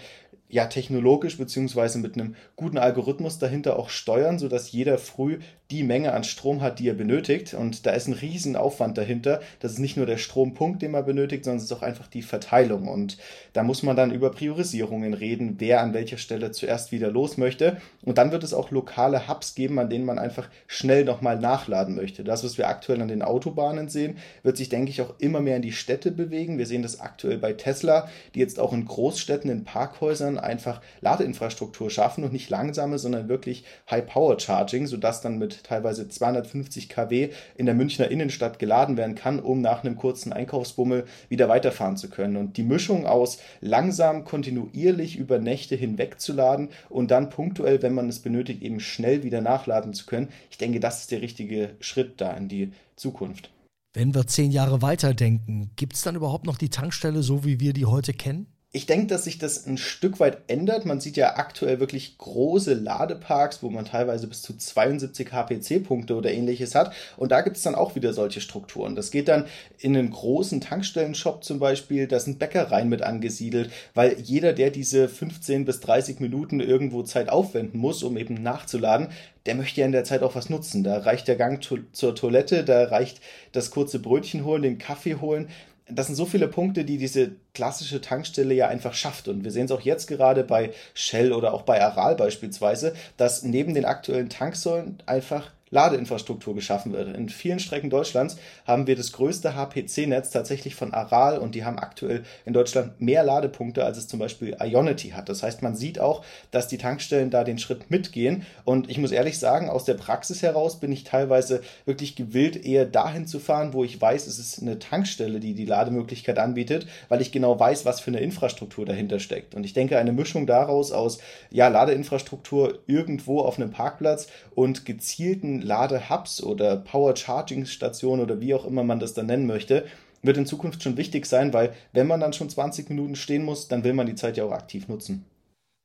ja 0.49 0.67
technologisch 0.67 1.37
beziehungsweise 1.37 1.99
mit 1.99 2.15
einem 2.15 2.35
guten 2.57 2.79
Algorithmus 2.79 3.39
dahinter 3.39 3.79
auch 3.79 3.91
steuern, 3.91 4.39
sodass 4.39 4.73
jeder 4.73 4.99
früh 4.99 5.39
die 5.71 5.83
Menge 5.83 6.15
an 6.15 6.25
Strom 6.25 6.63
hat, 6.63 6.79
die 6.79 6.89
er 6.89 6.95
benötigt. 6.95 7.53
Und 7.53 7.85
da 7.85 7.91
ist 7.91 8.09
ein 8.09 8.15
riesen 8.15 8.57
Aufwand 8.57 8.97
dahinter. 8.97 9.41
Das 9.61 9.73
ist 9.73 9.79
nicht 9.79 9.99
nur 9.99 10.07
der 10.07 10.17
Strompunkt, 10.17 10.81
den 10.81 10.93
man 10.93 11.05
benötigt, 11.05 11.45
sondern 11.45 11.59
es 11.59 11.65
ist 11.65 11.73
auch 11.73 11.83
einfach 11.83 12.07
die 12.07 12.23
Verteilung. 12.23 12.89
Und 12.89 13.19
da 13.53 13.63
muss 13.63 13.83
man 13.83 13.95
dann 13.95 14.11
über 14.11 14.31
Priorisierungen 14.31 15.13
reden, 15.13 15.57
wer 15.59 15.83
an 15.83 15.93
welcher 15.93 16.17
Stelle 16.17 16.53
zuerst 16.53 16.91
wieder 16.91 17.11
los 17.11 17.37
möchte. 17.37 17.77
Und 18.03 18.17
dann 18.17 18.33
wird 18.33 18.45
es 18.45 18.55
auch 18.55 18.71
lokale 18.71 19.29
Hubs 19.29 19.55
geben, 19.55 19.79
an 19.79 19.91
denen 19.91 20.07
man 20.07 20.19
einfach 20.19 20.49
schnell 20.67 21.05
nochmal 21.05 21.39
nachladen 21.39 21.95
möchte. 21.95 22.25
Das, 22.25 22.43
was 22.43 22.57
wir 22.57 22.69
aktuell 22.69 23.03
an 23.03 23.09
den 23.09 23.23
Autobahnen 23.23 23.91
sehen, 23.91 24.17
wird 24.43 24.57
sich, 24.57 24.71
denke 24.71 24.91
ich, 24.91 25.03
auch 25.03 25.15
immer 25.19 25.41
mehr 25.41 25.57
in 25.57 25.63
die 25.63 25.73
Städte 25.73 26.11
bewegen. 26.11 26.57
Wir 26.57 26.67
sehen 26.67 26.83
das 26.83 27.01
aktuell 27.01 27.37
bei 27.37 27.53
Tesla, 27.53 28.09
die 28.35 28.41
jetzt 28.41 28.59
auch 28.59 28.73
in 28.73 28.87
Großstädten, 28.87 29.51
in 29.51 29.65
Parkhäusern 29.65 30.38
einfach 30.39 30.81
Ladeinfrastruktur 31.01 31.91
schaffen 31.91 32.25
und 32.25 32.33
nicht 32.33 32.51
langsame, 32.51 32.99
sondern 32.99 33.29
wirklich 33.29 33.65
High-Power-Charging, 33.91 34.87
sodass 34.87 35.21
dann 35.21 35.39
mit 35.39 35.65
teilweise 35.65 36.09
250 36.09 36.89
kW 36.89 37.31
in 37.57 37.67
der 37.67 37.75
Münchner 37.75 38.11
Innenstadt 38.11 38.59
geladen 38.59 38.97
werden 38.97 39.15
kann, 39.15 39.41
um 39.41 39.61
nach 39.61 39.85
einem 39.85 39.97
kurzen 39.97 40.33
Einkaufsbummel 40.33 41.05
wieder 41.29 41.49
weiterfahren 41.49 41.97
zu 41.97 42.09
können. 42.11 42.37
Und 42.37 42.57
die 42.57 42.63
Mischung 42.63 43.07
aus 43.07 43.39
langsam, 43.61 44.25
kontinuierlich 44.25 45.17
über 45.17 45.39
Nächte 45.39 45.77
hinweg 45.77 46.21
zu 46.21 46.33
laden 46.33 46.69
und 46.89 47.11
dann 47.11 47.31
punktuell, 47.31 47.83
wenn 47.83 47.95
man 47.95 48.09
es 48.09 48.21
benötigt, 48.21 48.63
eben 48.63 48.81
schnell 48.81 49.23
wieder 49.23 49.41
nachladen 49.41 49.95
zu 49.95 50.07
können, 50.07 50.29
ich 50.51 50.59
denke, 50.59 50.81
das 50.81 51.01
ist 51.01 51.11
der 51.11 51.23
richtige 51.23 51.71
Schritt 51.81 52.21
da 52.21 52.33
in 52.33 52.49
die 52.49 52.73
Zukunft. 52.97 53.51
Wenn 53.95 54.15
wir 54.15 54.27
zehn 54.27 54.51
Jahre 54.51 54.83
weiterdenken, 54.83 55.71
gibt 55.77 55.95
es 55.95 56.03
dann 56.03 56.15
überhaupt 56.15 56.47
noch 56.47 56.59
die 56.59 56.69
Tankstelle, 56.69 57.23
so 57.23 57.45
wie 57.45 57.59
wir 57.59 57.73
die 57.73 57.87
heute 57.87 58.13
kennen? 58.13 58.47
Ich 58.71 58.85
denke, 58.85 59.07
dass 59.07 59.25
sich 59.25 59.39
das 59.39 59.67
ein 59.67 59.79
Stück 59.79 60.21
weit 60.21 60.43
ändert. 60.47 60.85
Man 60.85 61.01
sieht 61.01 61.17
ja 61.17 61.37
aktuell 61.37 61.81
wirklich 61.81 62.19
große 62.19 62.75
Ladeparks, 62.75 63.63
wo 63.63 63.71
man 63.71 63.87
teilweise 63.87 64.27
bis 64.27 64.43
zu 64.43 64.59
72 64.59 65.33
HPC-Punkte 65.33 66.15
oder 66.15 66.31
ähnliches 66.31 66.75
hat. 66.75 66.95
Und 67.17 67.33
da 67.33 67.41
gibt 67.41 67.57
es 67.57 67.63
dann 67.63 67.75
auch 67.75 67.95
wieder 67.95 68.13
solche 68.13 68.43
Strukturen. 68.43 68.95
Das 68.95 69.11
geht 69.11 69.29
dann 69.29 69.47
in 69.79 69.97
einen 69.97 70.11
großen 70.11 70.61
Tankstellenshop 70.61 71.45
zum 71.45 71.59
Beispiel. 71.61 72.07
Da 72.07 72.21
sind 72.21 72.39
Bäckereien 72.39 72.91
mit 72.91 73.01
angesiedelt, 73.01 73.73
weil 73.95 74.21
jeder, 74.21 74.53
der 74.53 74.71
diese 74.71 75.09
15 75.09 75.65
bis 75.65 75.81
30 75.81 76.21
Minuten 76.21 76.61
irgendwo 76.61 77.03
Zeit 77.05 77.31
aufwenden 77.31 77.81
muss, 77.81 78.03
um 78.03 78.19
eben 78.19 78.35
nachzuladen, 78.35 79.09
der 79.47 79.55
möchte 79.55 79.81
ja 79.81 79.87
in 79.87 79.93
der 79.93 80.05
Zeit 80.05 80.23
auch 80.23 80.35
was 80.35 80.51
nutzen. 80.51 80.85
Da 80.85 80.99
reicht 80.99 81.27
der 81.27 81.37
Gang 81.37 81.63
to 81.63 81.79
zur 81.93 82.15
Toilette, 82.15 82.65
da 82.65 82.85
reicht 82.85 83.23
das 83.53 83.71
kurze 83.71 83.99
Brötchen 83.99 84.45
holen, 84.45 84.61
den 84.61 84.77
Kaffee 84.77 85.15
holen 85.15 85.49
das 85.91 86.07
sind 86.07 86.17
so 86.17 86.27
viele 86.27 86.49
Punkte, 86.49 86.85
die 86.85 86.99
diese 86.99 87.33
klassische 87.55 88.01
Tankstelle 88.01 88.55
ja 88.55 88.69
einfach 88.69 88.95
schafft. 88.95 89.29
Und 89.29 89.45
wir 89.45 89.51
sehen 89.51 89.67
es 89.67 89.73
auch 89.73 89.81
jetzt 89.81 90.07
gerade 90.07 90.45
bei 90.45 90.73
Shell 90.95 91.33
oder 91.33 91.55
auch 91.55 91.63
bei 91.63 91.83
Aral 91.83 92.17
beispielsweise, 92.17 92.95
dass 93.17 93.43
neben 93.43 93.75
den 93.75 93.85
aktuellen 93.85 94.29
Tanksäulen 94.29 95.03
einfach 95.07 95.51
Ladeinfrastruktur 95.71 96.55
geschaffen 96.55 96.93
wird. 96.93 97.17
In 97.17 97.29
vielen 97.29 97.59
Strecken 97.59 97.91
Deutschlands 97.91 98.37
haben 98.67 98.87
wir 98.87 98.97
das 98.97 99.13
größte 99.13 99.55
HPC-Netz 99.55 100.31
tatsächlich 100.31 100.75
von 100.75 100.93
Aral 100.95 101.39
und 101.39 101.55
die 101.55 101.65
haben 101.65 101.79
aktuell 101.79 102.25
in 102.45 102.53
Deutschland 102.53 103.01
mehr 103.01 103.23
Ladepunkte, 103.25 103.85
als 103.85 103.99
es 103.99 104.09
zum 104.09 104.19
Beispiel 104.19 104.57
Ionity 104.61 105.11
hat. 105.11 105.29
Das 105.29 105.43
heißt, 105.43 105.63
man 105.63 105.77
sieht 105.77 106.01
auch, 106.01 106.25
dass 106.51 106.69
die 106.69 106.79
Tankstellen 106.79 107.31
da 107.31 107.45
den 107.45 107.59
Schritt 107.59 107.91
mitgehen. 107.91 108.47
Und 108.65 108.91
ich 108.91 108.99
muss 108.99 109.13
ehrlich 109.13 109.39
sagen, 109.39 109.69
aus 109.69 109.85
der 109.85 109.95
Praxis 109.95 110.43
heraus 110.43 110.81
bin 110.81 110.93
ich 110.93 111.05
teilweise 111.05 111.63
wirklich 111.85 112.17
gewillt, 112.17 112.65
eher 112.65 112.85
dahin 112.85 113.27
zu 113.27 113.39
fahren, 113.39 113.73
wo 113.73 113.85
ich 113.85 114.01
weiß, 114.01 114.27
es 114.27 114.39
ist 114.39 114.63
eine 114.63 114.79
Tankstelle, 114.79 115.41
die 115.41 115.55
die 115.55 115.65
Lademöglichkeit 115.65 116.39
anbietet, 116.39 116.87
weil 117.09 117.21
ich 117.21 117.33
genau 117.33 117.59
weiß, 117.59 117.85
was 117.85 118.01
für 118.01 118.11
eine 118.11 118.21
Infrastruktur 118.21 118.87
dahinter 118.87 119.19
steckt. 119.19 119.55
Und 119.55 119.65
ich 119.65 119.73
denke, 119.73 119.99
eine 119.99 120.13
Mischung 120.13 120.47
daraus 120.47 120.93
aus, 120.93 121.19
ja, 121.51 121.69
Ladeinfrastruktur 121.69 122.79
irgendwo 122.87 123.41
auf 123.41 123.59
einem 123.59 123.71
Parkplatz 123.71 124.29
und 124.55 124.85
gezielten 124.85 125.58
Ladehubs 125.61 126.43
oder 126.43 126.77
Power 126.77 127.17
Charging 127.17 127.67
Stationen 127.67 128.23
oder 128.23 128.41
wie 128.41 128.55
auch 128.55 128.65
immer 128.65 128.85
man 128.85 129.01
das 129.01 129.15
dann 129.15 129.27
nennen 129.27 129.47
möchte, 129.47 129.87
wird 130.23 130.37
in 130.37 130.47
Zukunft 130.47 130.83
schon 130.83 130.97
wichtig 130.97 131.27
sein, 131.27 131.53
weil 131.53 131.75
wenn 131.93 132.07
man 132.07 132.21
dann 132.21 132.33
schon 132.33 132.51
20 132.51 132.89
Minuten 132.91 133.17
stehen 133.17 133.45
muss, 133.45 133.69
dann 133.69 133.85
will 133.85 133.93
man 133.93 134.07
die 134.07 134.15
Zeit 134.15 134.37
ja 134.37 134.45
auch 134.45 134.53
aktiv 134.53 134.89
nutzen. 134.89 135.25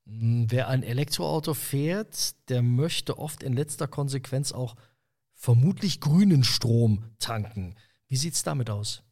Hm, 0.07 0.47
wer 0.49 0.67
ein 0.67 0.83
Elektroauto 0.83 1.53
fährt, 1.53 2.35
der 2.49 2.61
möchte 2.61 3.17
oft 3.19 3.43
in 3.43 3.53
letzter 3.53 3.87
Konsequenz 3.87 4.51
auch 4.51 4.75
vermutlich 5.33 5.99
grünen 5.99 6.43
Strom 6.43 7.03
tanken. 7.19 7.75
Wie 8.07 8.15
sieht 8.15 8.33
es 8.33 8.43
damit 8.43 8.69
aus? 8.69 9.03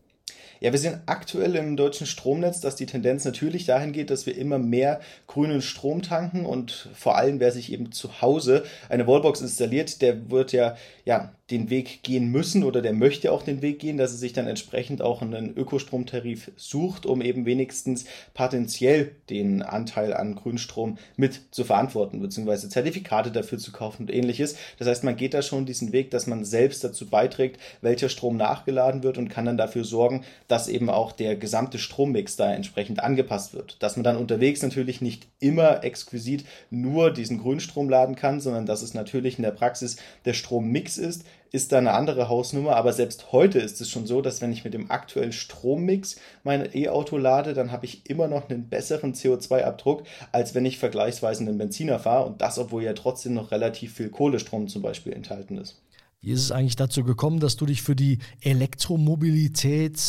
Ja, 0.60 0.72
wir 0.72 0.80
sehen 0.80 1.02
aktuell 1.06 1.56
im 1.56 1.76
deutschen 1.76 2.06
Stromnetz, 2.08 2.60
dass 2.60 2.76
die 2.76 2.86
Tendenz 2.86 3.26
natürlich 3.26 3.66
dahin 3.66 3.94
geht, 3.94 4.10
dass 4.10 4.26
wir 4.26 4.38
immer 4.38 4.60
mehr 4.60 5.00
grünen 5.28 5.62
Strom 5.62 6.02
tanken 6.02 6.46
und 6.46 6.90
vor 6.94 7.18
allem, 7.18 7.40
wer 7.40 7.52
sich 7.52 7.72
eben 7.72 7.92
zu 7.92 8.22
Hause 8.22 8.64
eine 8.90 9.08
Wallbox 9.08 9.42
installiert, 9.42 10.02
der 10.02 10.30
wird 10.30 10.52
ja, 10.52 10.76
ja 11.06 11.32
den 11.52 11.70
Weg 11.70 12.02
gehen 12.04 12.32
müssen 12.32 12.64
oder 12.64 12.82
der 12.82 12.94
möchte 12.94 13.32
auch 13.32 13.44
den 13.44 13.62
Weg 13.62 13.80
gehen, 13.80 13.98
dass 13.98 14.12
er 14.12 14.18
sich 14.18 14.34
dann 14.34 14.48
entsprechend 14.48 15.02
auch 15.02 15.22
einen 15.22 15.56
Ökostromtarif 15.56 16.52
sucht, 16.56 17.06
um 17.06 17.22
eben 17.22 17.46
wenigstens 17.46 18.06
potenziell 18.34 19.12
den 19.30 19.62
Anteil 19.62 20.14
an 20.14 20.36
Grünstrom 20.36 20.98
mit 21.18 21.42
zu 21.52 21.64
verantworten, 21.64 22.22
beziehungsweise 22.22 22.70
Zertifikate 22.70 23.32
dafür 23.32 23.58
zu 23.58 23.72
kaufen 23.72 24.04
und 24.04 24.14
ähnliches. 24.14 24.56
Das 24.80 24.88
heißt, 24.88 25.04
man 25.04 25.18
geht 25.18 25.34
da 25.34 25.42
schon 25.42 25.66
diesen 25.66 25.92
Weg, 25.92 26.12
dass 26.12 26.26
man 26.26 26.46
selbst 26.46 26.84
dazu 26.84 27.10
beiträgt, 27.10 27.60
welcher 27.82 28.10
Strom 28.10 28.38
nachgeladen 28.38 29.04
wird 29.04 29.18
und 29.18 29.30
kann 29.30 29.46
dann 29.46 29.58
dafür 29.58 29.84
sorgen, 29.84 30.24
dass 30.48 30.68
eben 30.68 30.90
auch 30.90 31.12
der 31.12 31.36
gesamte 31.36 31.78
Strommix 31.78 32.36
da 32.36 32.54
entsprechend 32.54 33.02
angepasst 33.02 33.54
wird. 33.54 33.78
Dass 33.82 33.96
man 33.96 34.04
dann 34.04 34.18
unterwegs 34.18 34.62
natürlich 34.62 35.02
nicht 35.02 35.28
immer 35.40 35.84
exquisit 35.84 36.46
nur 36.70 37.12
diesen 37.12 37.40
Grünstrom 37.40 37.90
laden 37.90 38.16
kann, 38.16 38.40
sondern 38.40 38.66
dass 38.66 38.82
es 38.82 38.94
natürlich 38.94 39.38
in 39.38 39.44
der 39.44 39.52
Praxis 39.52 39.98
der 40.26 40.34
Strommix 40.34 40.98
ist, 40.98 41.24
ist 41.52 41.72
da 41.72 41.78
eine 41.78 41.94
andere 41.94 42.30
Hausnummer, 42.30 42.76
aber 42.78 42.94
selbst 42.94 43.34
heute 43.34 43.60
ist 43.60 43.82
es 43.82 43.90
schon 43.90 44.08
so, 44.08 44.22
dass 44.22 44.42
wenn 44.42 44.54
ich 44.54 44.64
mit 44.64 44.74
dem 44.74 44.90
aktuellen 44.90 45.34
Strommix 45.34 46.16
mein 46.44 46.70
E-Auto 46.74 47.18
lade, 47.18 47.54
dann 47.54 47.72
habe 47.72 47.86
ich 47.86 48.10
immer 48.10 48.28
noch 48.28 48.50
einen 48.50 48.70
besseren 48.70 49.14
CO2-Abdruck, 49.14 50.04
als 50.32 50.56
wenn 50.56 50.66
ich 50.66 50.80
vergleichsweise 50.80 51.42
einen 51.42 51.58
Benziner 51.58 52.00
fahre 52.00 52.26
und 52.26 52.42
das, 52.42 52.58
obwohl 52.58 52.84
ja 52.84 52.94
trotzdem 52.94 53.34
noch 53.34 53.52
relativ 53.52 53.96
viel 53.96 54.10
Kohlestrom 54.10 54.70
zum 54.70 54.82
Beispiel 54.82 55.14
enthalten 55.14 55.58
ist. 55.58 55.82
Wie 56.24 56.34
ist 56.34 56.42
es 56.44 56.52
eigentlich 56.52 56.76
dazu 56.76 57.04
gekommen, 57.04 57.40
dass 57.40 57.56
du 57.56 57.66
dich 57.66 57.82
für 57.82 57.96
die 57.96 58.20
Elektromobilität 58.42 60.00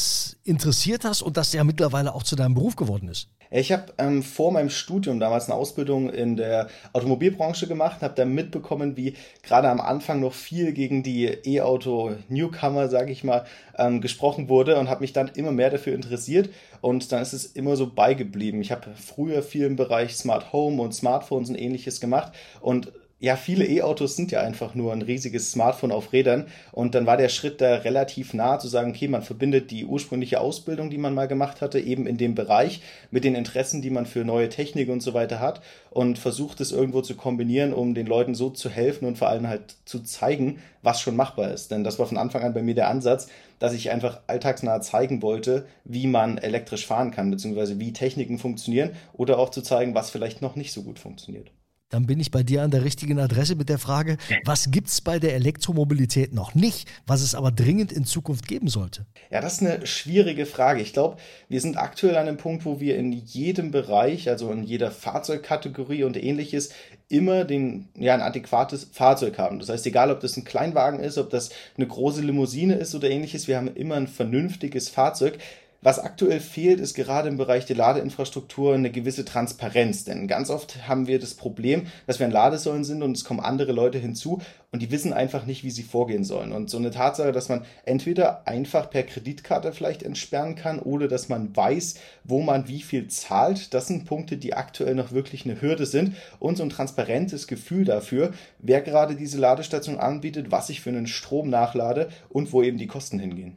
interessiert 0.44 1.06
hast 1.06 1.22
und 1.22 1.38
das 1.38 1.54
ja 1.54 1.64
mittlerweile 1.64 2.14
auch 2.14 2.22
zu 2.22 2.36
deinem 2.36 2.52
Beruf 2.52 2.76
geworden 2.76 3.08
ist? 3.08 3.28
Ich 3.50 3.72
habe 3.72 3.94
ähm, 3.96 4.22
vor 4.22 4.52
meinem 4.52 4.68
Studium 4.68 5.20
damals 5.20 5.46
eine 5.46 5.54
Ausbildung 5.54 6.10
in 6.10 6.36
der 6.36 6.68
Automobilbranche 6.92 7.66
gemacht, 7.66 8.02
habe 8.02 8.14
da 8.14 8.26
mitbekommen, 8.26 8.96
wie 8.98 9.14
gerade 9.42 9.70
am 9.70 9.80
Anfang 9.80 10.20
noch 10.20 10.34
viel 10.34 10.72
gegen 10.72 11.02
die 11.02 11.24
E-Auto-Newcomer, 11.26 12.88
sage 12.88 13.10
ich 13.10 13.24
mal, 13.24 13.46
ähm, 13.78 14.02
gesprochen 14.02 14.50
wurde 14.50 14.78
und 14.78 14.90
habe 14.90 15.00
mich 15.00 15.14
dann 15.14 15.28
immer 15.28 15.52
mehr 15.52 15.70
dafür 15.70 15.94
interessiert 15.94 16.50
und 16.82 17.10
dann 17.10 17.22
ist 17.22 17.32
es 17.32 17.46
immer 17.46 17.76
so 17.76 17.90
beigeblieben. 17.90 18.60
Ich 18.60 18.70
habe 18.70 18.90
früher 18.96 19.42
viel 19.42 19.64
im 19.64 19.76
Bereich 19.76 20.14
Smart 20.16 20.52
Home 20.52 20.82
und 20.82 20.94
Smartphones 20.94 21.48
und 21.48 21.56
ähnliches 21.56 22.00
gemacht 22.00 22.32
und 22.60 22.92
ja, 23.22 23.36
viele 23.36 23.64
E-Autos 23.64 24.16
sind 24.16 24.32
ja 24.32 24.40
einfach 24.40 24.74
nur 24.74 24.92
ein 24.92 25.00
riesiges 25.00 25.52
Smartphone 25.52 25.92
auf 25.92 26.12
Rädern. 26.12 26.48
Und 26.72 26.96
dann 26.96 27.06
war 27.06 27.16
der 27.16 27.28
Schritt 27.28 27.60
da 27.60 27.76
relativ 27.76 28.34
nah 28.34 28.58
zu 28.58 28.66
sagen, 28.66 28.90
okay, 28.90 29.06
man 29.06 29.22
verbindet 29.22 29.70
die 29.70 29.84
ursprüngliche 29.84 30.40
Ausbildung, 30.40 30.90
die 30.90 30.98
man 30.98 31.14
mal 31.14 31.28
gemacht 31.28 31.60
hatte, 31.60 31.78
eben 31.78 32.08
in 32.08 32.16
dem 32.16 32.34
Bereich 32.34 32.82
mit 33.12 33.22
den 33.22 33.36
Interessen, 33.36 33.80
die 33.80 33.90
man 33.90 34.06
für 34.06 34.24
neue 34.24 34.48
Technik 34.48 34.88
und 34.88 35.04
so 35.04 35.14
weiter 35.14 35.38
hat 35.38 35.62
und 35.90 36.18
versucht 36.18 36.60
es 36.60 36.72
irgendwo 36.72 37.00
zu 37.00 37.14
kombinieren, 37.14 37.72
um 37.72 37.94
den 37.94 38.08
Leuten 38.08 38.34
so 38.34 38.50
zu 38.50 38.68
helfen 38.68 39.06
und 39.06 39.18
vor 39.18 39.28
allem 39.28 39.46
halt 39.46 39.76
zu 39.84 40.00
zeigen, 40.00 40.58
was 40.82 41.00
schon 41.00 41.14
machbar 41.14 41.52
ist. 41.52 41.70
Denn 41.70 41.84
das 41.84 42.00
war 42.00 42.06
von 42.06 42.18
Anfang 42.18 42.42
an 42.42 42.54
bei 42.54 42.62
mir 42.62 42.74
der 42.74 42.88
Ansatz, 42.88 43.28
dass 43.60 43.72
ich 43.72 43.92
einfach 43.92 44.18
alltagsnah 44.26 44.80
zeigen 44.80 45.22
wollte, 45.22 45.66
wie 45.84 46.08
man 46.08 46.38
elektrisch 46.38 46.88
fahren 46.88 47.12
kann, 47.12 47.30
beziehungsweise 47.30 47.78
wie 47.78 47.92
Techniken 47.92 48.40
funktionieren 48.40 48.90
oder 49.12 49.38
auch 49.38 49.50
zu 49.50 49.62
zeigen, 49.62 49.94
was 49.94 50.10
vielleicht 50.10 50.42
noch 50.42 50.56
nicht 50.56 50.72
so 50.72 50.82
gut 50.82 50.98
funktioniert 50.98 51.52
dann 51.92 52.06
bin 52.06 52.18
ich 52.20 52.30
bei 52.30 52.42
dir 52.42 52.62
an 52.62 52.70
der 52.70 52.84
richtigen 52.84 53.18
Adresse 53.18 53.54
mit 53.54 53.68
der 53.68 53.78
Frage, 53.78 54.16
was 54.44 54.70
gibt 54.70 54.88
es 54.88 55.02
bei 55.02 55.18
der 55.18 55.34
Elektromobilität 55.34 56.32
noch 56.32 56.54
nicht, 56.54 56.88
was 57.06 57.20
es 57.20 57.34
aber 57.34 57.50
dringend 57.50 57.92
in 57.92 58.04
Zukunft 58.04 58.48
geben 58.48 58.68
sollte? 58.68 59.04
Ja, 59.30 59.42
das 59.42 59.54
ist 59.54 59.62
eine 59.62 59.86
schwierige 59.86 60.46
Frage. 60.46 60.80
Ich 60.80 60.94
glaube, 60.94 61.18
wir 61.48 61.60
sind 61.60 61.76
aktuell 61.76 62.16
an 62.16 62.28
einem 62.28 62.38
Punkt, 62.38 62.64
wo 62.64 62.80
wir 62.80 62.96
in 62.96 63.12
jedem 63.12 63.70
Bereich, 63.70 64.28
also 64.30 64.50
in 64.50 64.62
jeder 64.62 64.90
Fahrzeugkategorie 64.90 66.04
und 66.04 66.16
ähnliches, 66.16 66.70
immer 67.10 67.44
den, 67.44 67.88
ja, 67.94 68.14
ein 68.14 68.22
adäquates 68.22 68.88
Fahrzeug 68.90 69.36
haben. 69.36 69.58
Das 69.58 69.68
heißt, 69.68 69.86
egal 69.86 70.10
ob 70.10 70.20
das 70.20 70.38
ein 70.38 70.44
Kleinwagen 70.44 70.98
ist, 70.98 71.18
ob 71.18 71.28
das 71.28 71.50
eine 71.76 71.86
große 71.86 72.22
Limousine 72.22 72.74
ist 72.74 72.94
oder 72.94 73.10
ähnliches, 73.10 73.48
wir 73.48 73.58
haben 73.58 73.68
immer 73.68 73.96
ein 73.96 74.08
vernünftiges 74.08 74.88
Fahrzeug, 74.88 75.38
Was 75.84 75.98
aktuell 75.98 76.38
fehlt, 76.38 76.78
ist 76.78 76.94
gerade 76.94 77.28
im 77.28 77.38
Bereich 77.38 77.66
der 77.66 77.74
Ladeinfrastruktur 77.74 78.72
eine 78.72 78.92
gewisse 78.92 79.24
Transparenz. 79.24 80.04
Denn 80.04 80.28
ganz 80.28 80.48
oft 80.48 80.86
haben 80.86 81.08
wir 81.08 81.18
das 81.18 81.34
Problem, 81.34 81.88
dass 82.06 82.20
wir 82.20 82.26
an 82.26 82.30
Ladesäulen 82.30 82.84
sind 82.84 83.02
und 83.02 83.16
es 83.16 83.24
kommen 83.24 83.40
andere 83.40 83.72
Leute 83.72 83.98
hinzu 83.98 84.40
und 84.70 84.80
die 84.80 84.92
wissen 84.92 85.12
einfach 85.12 85.44
nicht, 85.44 85.64
wie 85.64 85.72
sie 85.72 85.82
vorgehen 85.82 86.22
sollen. 86.22 86.52
Und 86.52 86.70
so 86.70 86.78
eine 86.78 86.92
Tatsache, 86.92 87.32
dass 87.32 87.48
man 87.48 87.64
entweder 87.84 88.46
einfach 88.46 88.90
per 88.90 89.02
Kreditkarte 89.02 89.72
vielleicht 89.72 90.04
entsperren 90.04 90.54
kann 90.54 90.78
oder 90.78 91.08
dass 91.08 91.28
man 91.28 91.56
weiß, 91.56 91.96
wo 92.22 92.42
man 92.42 92.68
wie 92.68 92.82
viel 92.82 93.08
zahlt, 93.08 93.74
das 93.74 93.88
sind 93.88 94.04
Punkte, 94.04 94.36
die 94.36 94.54
aktuell 94.54 94.94
noch 94.94 95.10
wirklich 95.10 95.44
eine 95.46 95.60
Hürde 95.60 95.86
sind. 95.86 96.14
Und 96.38 96.58
so 96.58 96.62
ein 96.62 96.70
transparentes 96.70 97.48
Gefühl 97.48 97.84
dafür, 97.84 98.30
wer 98.60 98.82
gerade 98.82 99.16
diese 99.16 99.38
Ladestation 99.38 99.98
anbietet, 99.98 100.52
was 100.52 100.70
ich 100.70 100.80
für 100.80 100.90
einen 100.90 101.08
Strom 101.08 101.50
nachlade 101.50 102.08
und 102.28 102.52
wo 102.52 102.62
eben 102.62 102.78
die 102.78 102.86
Kosten 102.86 103.18
hingehen. 103.18 103.56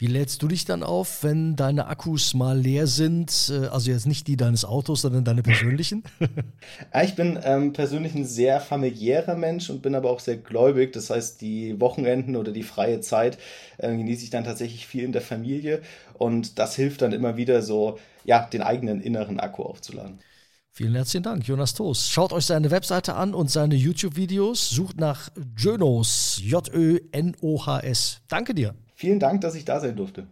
Wie 0.00 0.06
lädst 0.06 0.44
du 0.44 0.46
dich 0.46 0.64
dann 0.64 0.84
auf, 0.84 1.24
wenn 1.24 1.56
deine 1.56 1.88
Akkus 1.88 2.32
mal 2.32 2.56
leer 2.56 2.86
sind? 2.86 3.50
Äh, 3.52 3.66
also 3.66 3.90
jetzt 3.90 4.06
nicht 4.06 4.28
die 4.28 4.36
deines 4.36 4.64
Autos, 4.64 5.00
sondern 5.00 5.24
deine 5.24 5.42
persönlichen? 5.42 6.04
ich 7.02 7.16
bin 7.16 7.36
ähm, 7.42 7.72
persönlich 7.72 8.14
ein 8.14 8.24
sehr 8.24 8.60
familiärer 8.60 9.34
Mensch 9.34 9.70
und 9.70 9.82
bin 9.82 9.96
aber 9.96 10.10
auch 10.10 10.20
sehr 10.20 10.36
gläubig. 10.36 10.92
Das 10.92 11.10
heißt, 11.10 11.40
die 11.40 11.80
Wochenenden 11.80 12.36
oder 12.36 12.52
die 12.52 12.62
freie 12.62 13.00
Zeit 13.00 13.38
äh, 13.78 13.88
genieße 13.88 14.22
ich 14.22 14.30
dann 14.30 14.44
tatsächlich 14.44 14.86
viel 14.86 15.02
in 15.02 15.10
der 15.10 15.20
Familie 15.20 15.82
und 16.14 16.60
das 16.60 16.76
hilft 16.76 17.02
dann 17.02 17.10
immer 17.10 17.36
wieder 17.36 17.60
so, 17.62 17.98
ja, 18.24 18.46
den 18.46 18.62
eigenen 18.62 19.00
inneren 19.00 19.40
Akku 19.40 19.64
aufzuladen. 19.64 20.20
Vielen 20.70 20.94
herzlichen 20.94 21.24
Dank, 21.24 21.48
Jonas 21.48 21.74
Toos. 21.74 22.08
Schaut 22.08 22.32
euch 22.32 22.46
seine 22.46 22.70
Webseite 22.70 23.14
an 23.14 23.34
und 23.34 23.50
seine 23.50 23.74
YouTube-Videos. 23.74 24.70
Sucht 24.70 25.00
nach 25.00 25.30
Jönos, 25.56 26.40
J-Ö-N-O-H-S. 26.40 28.20
Danke 28.28 28.54
dir. 28.54 28.76
Vielen 28.98 29.20
Dank, 29.20 29.42
dass 29.42 29.54
ich 29.54 29.64
da 29.64 29.78
sein 29.78 29.94
durfte. 29.94 30.26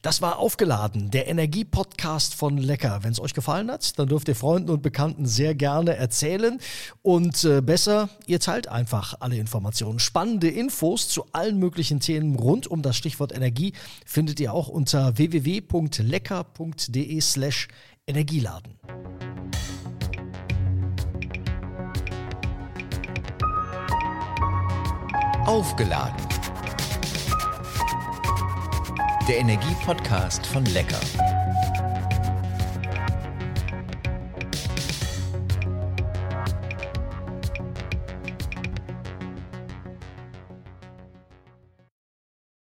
Das 0.00 0.22
war 0.22 0.38
aufgeladen, 0.38 1.10
der 1.10 1.28
Energie-Podcast 1.28 2.34
von 2.34 2.56
Lecker. 2.56 3.00
Wenn 3.02 3.12
es 3.12 3.20
euch 3.20 3.34
gefallen 3.34 3.70
hat, 3.70 3.98
dann 3.98 4.08
dürft 4.08 4.26
ihr 4.28 4.34
Freunden 4.34 4.70
und 4.70 4.80
Bekannten 4.80 5.26
sehr 5.26 5.54
gerne 5.54 5.96
erzählen. 5.96 6.58
Und 7.02 7.44
äh, 7.44 7.60
besser, 7.60 8.08
ihr 8.26 8.40
teilt 8.40 8.68
einfach 8.68 9.16
alle 9.20 9.36
Informationen. 9.36 9.98
Spannende 9.98 10.48
Infos 10.48 11.10
zu 11.10 11.26
allen 11.32 11.58
möglichen 11.58 12.00
Themen 12.00 12.36
rund 12.36 12.66
um 12.66 12.80
das 12.80 12.96
Stichwort 12.96 13.36
Energie 13.36 13.74
findet 14.06 14.40
ihr 14.40 14.54
auch 14.54 14.68
unter 14.68 15.18
www.lecker.de 15.18 17.20
slash 17.20 17.68
Energieladen. 18.06 18.78
Aufgeladen 25.44 26.39
der 29.30 29.38
Energie-Podcast 29.38 30.44
von 30.44 30.64
Lecker. 30.64 31.39